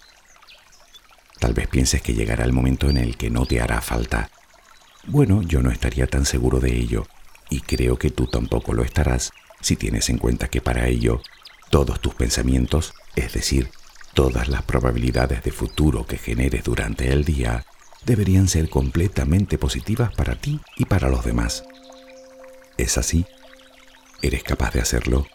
Tal 1.40 1.54
vez 1.54 1.66
pienses 1.66 2.02
que 2.02 2.14
llegará 2.14 2.44
el 2.44 2.52
momento 2.52 2.88
en 2.88 2.98
el 2.98 3.16
que 3.16 3.30
no 3.30 3.46
te 3.46 3.60
hará 3.60 3.80
falta. 3.80 4.30
Bueno, 5.04 5.42
yo 5.42 5.60
no 5.60 5.72
estaría 5.72 6.06
tan 6.06 6.24
seguro 6.24 6.60
de 6.60 6.76
ello, 6.76 7.08
y 7.50 7.62
creo 7.62 7.98
que 7.98 8.10
tú 8.10 8.28
tampoco 8.28 8.72
lo 8.72 8.84
estarás 8.84 9.32
si 9.60 9.74
tienes 9.74 10.08
en 10.08 10.18
cuenta 10.18 10.46
que 10.46 10.60
para 10.60 10.86
ello 10.86 11.20
todos 11.72 12.02
tus 12.02 12.14
pensamientos, 12.14 12.92
es 13.16 13.32
decir, 13.32 13.70
todas 14.12 14.48
las 14.48 14.60
probabilidades 14.60 15.42
de 15.42 15.52
futuro 15.52 16.04
que 16.04 16.18
generes 16.18 16.64
durante 16.64 17.10
el 17.10 17.24
día, 17.24 17.64
deberían 18.04 18.46
ser 18.46 18.68
completamente 18.68 19.56
positivas 19.56 20.14
para 20.14 20.34
ti 20.34 20.60
y 20.76 20.84
para 20.84 21.08
los 21.08 21.24
demás. 21.24 21.64
¿Es 22.76 22.98
así? 22.98 23.24
¿Eres 24.20 24.42
capaz 24.42 24.74
de 24.74 24.82
hacerlo? 24.82 25.26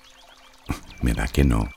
Me 1.02 1.14
da 1.14 1.28
que 1.28 1.44
no. 1.44 1.72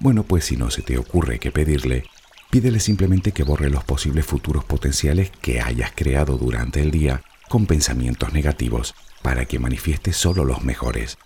Bueno, 0.00 0.24
pues 0.24 0.44
si 0.44 0.58
no 0.58 0.70
se 0.70 0.82
te 0.82 0.98
ocurre 0.98 1.38
que 1.38 1.50
pedirle, 1.50 2.04
Pídele 2.50 2.78
simplemente 2.78 3.32
que 3.32 3.42
borre 3.42 3.70
los 3.70 3.84
posibles 3.84 4.26
futuros 4.26 4.64
potenciales 4.64 5.30
que 5.40 5.62
hayas 5.62 5.92
creado 5.94 6.36
durante 6.36 6.80
el 6.80 6.90
día 6.90 7.22
con 7.48 7.66
pensamientos 7.66 8.34
negativos 8.34 8.94
para 9.22 9.46
que 9.46 9.58
manifieste 9.58 10.12
solo 10.12 10.44
los 10.44 10.62
mejores. 10.62 11.18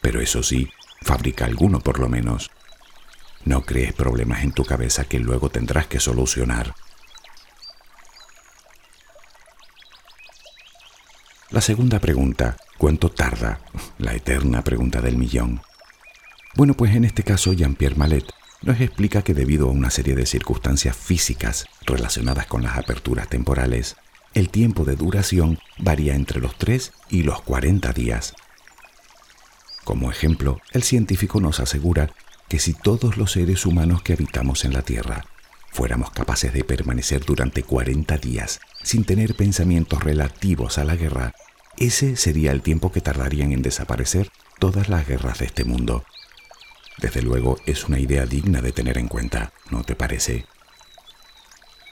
Pero 0.00 0.20
eso 0.22 0.42
sí, 0.42 0.70
fabrica 1.02 1.44
alguno 1.44 1.80
por 1.80 1.98
lo 1.98 2.08
menos. 2.08 2.50
No 3.44 3.62
crees 3.62 3.92
problemas 3.92 4.42
en 4.42 4.52
tu 4.52 4.64
cabeza 4.64 5.04
que 5.04 5.18
luego 5.18 5.50
tendrás 5.50 5.86
que 5.86 6.00
solucionar. 6.00 6.74
La 11.50 11.60
segunda 11.60 12.00
pregunta, 12.00 12.56
¿cuánto 12.78 13.10
tarda? 13.10 13.60
La 13.98 14.14
eterna 14.14 14.64
pregunta 14.64 15.00
del 15.00 15.16
millón. 15.16 15.60
Bueno, 16.56 16.74
pues 16.74 16.94
en 16.94 17.04
este 17.04 17.22
caso 17.22 17.52
Jean-Pierre 17.52 17.96
Mallet 17.96 18.24
nos 18.62 18.80
explica 18.80 19.22
que 19.22 19.34
debido 19.34 19.68
a 19.68 19.72
una 19.72 19.90
serie 19.90 20.14
de 20.14 20.26
circunstancias 20.26 20.96
físicas 20.96 21.66
relacionadas 21.84 22.46
con 22.46 22.62
las 22.62 22.78
aperturas 22.78 23.28
temporales, 23.28 23.96
el 24.32 24.48
tiempo 24.48 24.84
de 24.84 24.96
duración 24.96 25.58
varía 25.78 26.14
entre 26.14 26.40
los 26.40 26.56
3 26.56 26.92
y 27.10 27.22
los 27.22 27.42
40 27.42 27.92
días. 27.92 28.34
Como 29.84 30.10
ejemplo, 30.10 30.60
el 30.72 30.82
científico 30.82 31.40
nos 31.40 31.60
asegura 31.60 32.10
que 32.48 32.58
si 32.58 32.72
todos 32.72 33.16
los 33.16 33.32
seres 33.32 33.66
humanos 33.66 34.02
que 34.02 34.14
habitamos 34.14 34.64
en 34.64 34.72
la 34.72 34.82
Tierra 34.82 35.26
fuéramos 35.70 36.10
capaces 36.10 36.52
de 36.52 36.64
permanecer 36.64 37.24
durante 37.24 37.62
40 37.62 38.16
días 38.18 38.60
sin 38.82 39.04
tener 39.04 39.34
pensamientos 39.34 40.02
relativos 40.02 40.78
a 40.78 40.84
la 40.84 40.96
guerra, 40.96 41.34
ese 41.76 42.16
sería 42.16 42.52
el 42.52 42.62
tiempo 42.62 42.92
que 42.92 43.00
tardarían 43.00 43.52
en 43.52 43.62
desaparecer 43.62 44.30
todas 44.58 44.88
las 44.88 45.06
guerras 45.06 45.40
de 45.40 45.46
este 45.46 45.64
mundo. 45.64 46.04
Desde 46.98 47.22
luego 47.22 47.58
es 47.66 47.84
una 47.84 47.98
idea 47.98 48.24
digna 48.24 48.62
de 48.62 48.72
tener 48.72 48.98
en 48.98 49.08
cuenta, 49.08 49.52
¿no 49.70 49.82
te 49.82 49.96
parece? 49.96 50.46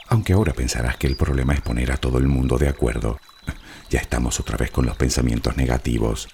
Aunque 0.09 0.33
ahora 0.33 0.53
pensarás 0.53 0.97
que 0.97 1.09
el 1.09 1.17
problema 1.17 1.55
es 1.55 1.61
poner 1.61 1.91
a 1.91 1.97
todo 1.97 2.19
el 2.19 2.29
mundo 2.29 2.59
de 2.59 2.69
acuerdo. 2.69 3.21
Ya 3.91 4.01
estamos 4.01 4.41
otra 4.41 4.57
vez 4.57 4.71
con 4.71 4.87
los 4.87 4.97
pensamientos 4.97 5.59
negativos. 5.59 6.27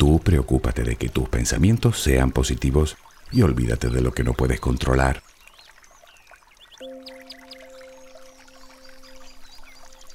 Tú 0.00 0.18
preocúpate 0.18 0.82
de 0.82 0.96
que 0.96 1.10
tus 1.10 1.28
pensamientos 1.28 2.00
sean 2.00 2.30
positivos 2.30 2.96
y 3.30 3.42
olvídate 3.42 3.90
de 3.90 4.00
lo 4.00 4.12
que 4.12 4.24
no 4.24 4.32
puedes 4.32 4.58
controlar. 4.58 5.22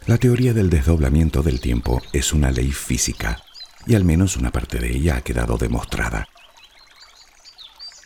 La 0.08 0.18
teoría 0.18 0.56
del 0.56 0.72
desdoblamiento 0.72 1.44
del 1.44 1.62
tiempo 1.62 2.02
es 2.14 2.34
una 2.34 2.50
ley 2.50 2.72
física 2.72 3.44
y 3.86 3.94
al 3.94 4.04
menos 4.04 4.38
una 4.38 4.52
parte 4.52 4.80
de 4.80 4.90
ella 4.90 5.18
ha 5.18 5.22
quedado 5.22 5.56
demostrada. 5.56 6.30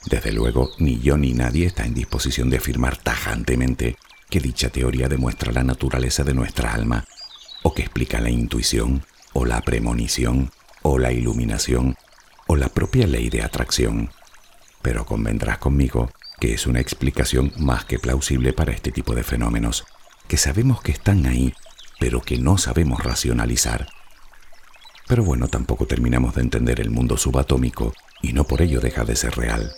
Desde 0.10 0.34
luego, 0.34 0.72
ni 0.80 1.00
yo 1.00 1.16
ni 1.16 1.32
nadie 1.32 1.68
está 1.68 1.86
en 1.86 1.94
disposición 1.94 2.50
de 2.50 2.58
afirmar 2.58 2.98
tajantemente 2.98 3.96
que 4.30 4.42
dicha 4.42 4.68
teoría 4.68 5.08
demuestra 5.08 5.54
la 5.54 5.64
naturaleza 5.64 6.26
de 6.26 6.34
nuestra 6.34 6.74
alma, 6.74 7.06
o 7.64 7.74
que 7.74 7.84
explica 7.84 8.20
la 8.20 8.30
intuición, 8.30 9.06
o 9.32 9.46
la 9.46 9.62
premonición, 9.62 10.52
o 10.82 10.98
la 10.98 11.12
iluminación, 11.12 11.96
o 12.48 12.56
la 12.56 12.70
propia 12.70 13.08
ley 13.08 13.30
de 13.30 13.44
atracción. 13.44 14.10
Pero 14.82 15.06
convendrás 15.06 15.58
conmigo 15.58 16.12
que 16.40 16.54
es 16.54 16.68
una 16.68 16.80
explicación 16.80 17.52
más 17.58 17.86
que 17.86 18.00
plausible 18.00 18.54
para 18.54 18.72
este 18.72 18.92
tipo 18.92 19.14
de 19.14 19.24
fenómenos, 19.24 19.86
que 20.28 20.38
sabemos 20.38 20.82
que 20.82 20.92
están 20.92 21.26
ahí 21.26 21.54
pero 22.00 22.22
que 22.22 22.38
no 22.38 22.58
sabemos 22.58 23.04
racionalizar. 23.04 23.88
Pero 25.08 25.24
bueno, 25.24 25.48
tampoco 25.48 25.86
terminamos 25.86 26.36
de 26.36 26.42
entender 26.42 26.80
el 26.80 26.90
mundo 26.90 27.18
subatómico 27.18 27.94
y 28.22 28.34
no 28.34 28.46
por 28.46 28.62
ello 28.62 28.80
deja 28.80 29.04
de 29.04 29.16
ser 29.16 29.36
real. 29.36 29.72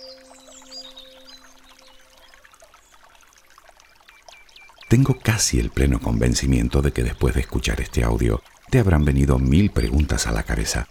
Tengo 4.88 5.18
casi 5.18 5.58
el 5.58 5.70
pleno 5.70 6.00
convencimiento 6.00 6.82
de 6.82 6.92
que 6.92 7.02
después 7.02 7.34
de 7.34 7.40
escuchar 7.40 7.80
este 7.80 8.04
audio 8.04 8.42
te 8.72 8.78
habrán 8.78 9.04
venido 9.04 9.38
mil 9.38 9.70
preguntas 9.70 10.26
a 10.26 10.32
la 10.32 10.44
cabeza. 10.44 10.88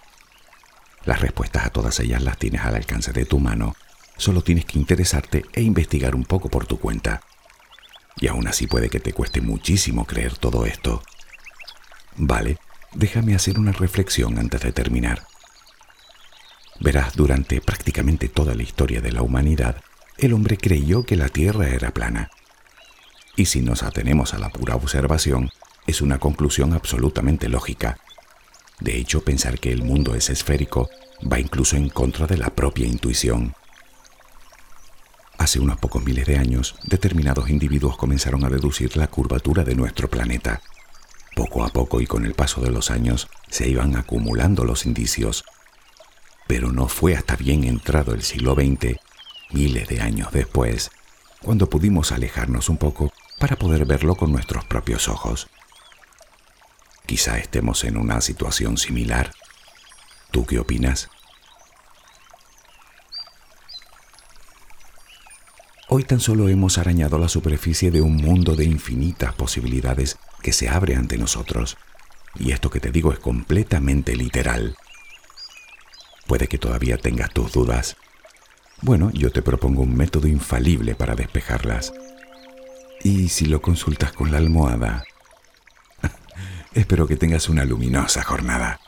Las 1.04 1.20
respuestas 1.20 1.66
a 1.66 1.72
todas 1.72 2.00
ellas 2.00 2.22
las 2.22 2.38
tienes 2.38 2.62
al 2.62 2.76
alcance 2.76 3.12
de 3.12 3.26
tu 3.26 3.40
mano, 3.40 3.76
solo 4.18 4.44
tienes 4.44 4.66
que 4.66 4.78
interesarte 4.78 5.46
e 5.54 5.64
investigar 5.64 6.14
un 6.14 6.24
poco 6.24 6.48
por 6.48 6.68
tu 6.68 6.78
cuenta. 6.78 7.24
Y 8.18 8.28
aún 8.28 8.48
así 8.48 8.68
puede 8.68 8.90
que 8.90 9.00
te 9.00 9.14
cueste 9.14 9.42
muchísimo 9.42 10.06
creer 10.06 10.38
todo 10.38 10.68
esto. 10.68 11.02
Vale, 12.18 12.60
déjame 12.94 13.34
hacer 13.34 13.58
una 13.58 13.72
reflexión 13.72 14.38
antes 14.38 14.62
de 14.62 14.74
terminar. 14.74 15.26
Verás, 16.80 17.16
durante 17.16 17.62
prácticamente 17.62 18.30
toda 18.30 18.54
la 18.54 18.62
historia 18.62 19.02
de 19.02 19.12
la 19.12 19.24
humanidad, 19.24 19.78
el 20.20 20.34
hombre 20.34 20.58
creyó 20.58 21.04
que 21.04 21.16
la 21.16 21.30
Tierra 21.30 21.68
era 21.70 21.90
plana. 21.90 22.30
Y 23.36 23.48
si 23.48 23.64
nos 23.64 23.82
atenemos 23.82 24.36
a 24.36 24.38
la 24.38 24.50
pura 24.50 24.76
observación, 24.76 25.50
es 25.88 26.02
una 26.02 26.20
conclusión 26.20 26.74
absolutamente 26.74 27.50
lógica. 27.50 28.00
De 28.80 28.98
hecho, 28.98 29.24
pensar 29.24 29.60
que 29.60 29.72
el 29.72 29.84
mundo 29.84 30.16
es 30.16 30.30
esférico 30.30 30.90
va 31.32 31.40
incluso 31.40 31.76
en 31.76 31.90
contra 31.90 32.28
de 32.28 32.38
la 32.38 32.50
propia 32.50 32.88
intuición. 32.88 33.54
Hace 35.38 35.60
unos 35.60 35.78
pocos 35.78 36.04
miles 36.04 36.26
de 36.26 36.38
años, 36.38 36.76
determinados 36.84 37.50
individuos 37.50 37.98
comenzaron 37.98 38.46
a 38.46 38.50
deducir 38.50 38.96
la 38.98 39.08
curvatura 39.08 39.64
de 39.64 39.76
nuestro 39.76 40.10
planeta 40.10 40.62
poco 41.36 41.64
a 41.64 41.70
poco 41.70 42.02
y 42.02 42.08
con 42.08 42.26
el 42.26 42.34
paso 42.34 42.62
de 42.62 42.72
los 42.72 42.92
años 42.92 43.28
se 43.50 43.68
iban 43.68 43.96
acumulando 43.96 44.64
los 44.66 44.86
indicios. 44.86 45.44
Pero 46.48 46.72
no 46.72 46.88
fue 46.88 47.16
hasta 47.16 47.36
bien 47.36 47.64
entrado 47.64 48.14
el 48.14 48.22
siglo 48.22 48.54
XX, 48.54 48.98
miles 49.52 49.88
de 49.88 50.02
años 50.02 50.32
después, 50.32 50.92
cuando 51.42 51.70
pudimos 51.70 52.12
alejarnos 52.12 52.70
un 52.70 52.78
poco 52.78 53.12
para 53.40 53.56
poder 53.56 53.86
verlo 53.86 54.16
con 54.16 54.32
nuestros 54.32 54.66
propios 54.66 55.08
ojos. 55.08 55.48
Quizá 57.12 57.38
estemos 57.38 57.84
en 57.84 57.98
una 57.98 58.22
situación 58.22 58.78
similar. 58.78 59.34
¿Tú 60.32 60.46
qué 60.46 60.60
opinas? 60.60 61.10
Hoy 65.90 66.06
tan 66.06 66.22
solo 66.22 66.48
hemos 66.48 66.78
arañado 66.78 67.20
la 67.20 67.28
superficie 67.28 67.92
de 67.92 68.02
un 68.02 68.16
mundo 68.16 68.56
de 68.56 68.64
infinitas 68.64 69.34
posibilidades 69.34 70.20
que 70.42 70.54
se 70.54 70.70
abre 70.70 70.96
ante 70.96 71.18
nosotros. 71.18 71.76
Y 72.36 72.54
esto 72.54 72.70
que 72.70 72.80
te 72.80 72.94
digo 72.94 73.12
es 73.12 73.20
completamente 73.20 74.16
literal. 74.16 74.78
Puede 76.28 76.48
que 76.48 76.60
todavía 76.60 76.98
tengas 76.98 77.34
tus 77.34 77.52
dudas. 77.52 77.98
Bueno, 78.82 79.12
yo 79.12 79.34
te 79.34 79.42
propongo 79.42 79.82
un 79.82 79.98
método 79.98 80.30
infalible 80.30 80.96
para 80.96 81.16
despejarlas. 81.16 81.92
¿Y 83.04 83.28
si 83.28 83.48
lo 83.48 83.62
consultas 83.62 84.14
con 84.14 84.32
la 84.32 84.38
almohada? 84.38 85.04
Espero 86.74 87.06
que 87.06 87.18
tengas 87.18 87.50
una 87.50 87.66
luminosa 87.66 88.24
jornada. 88.24 88.80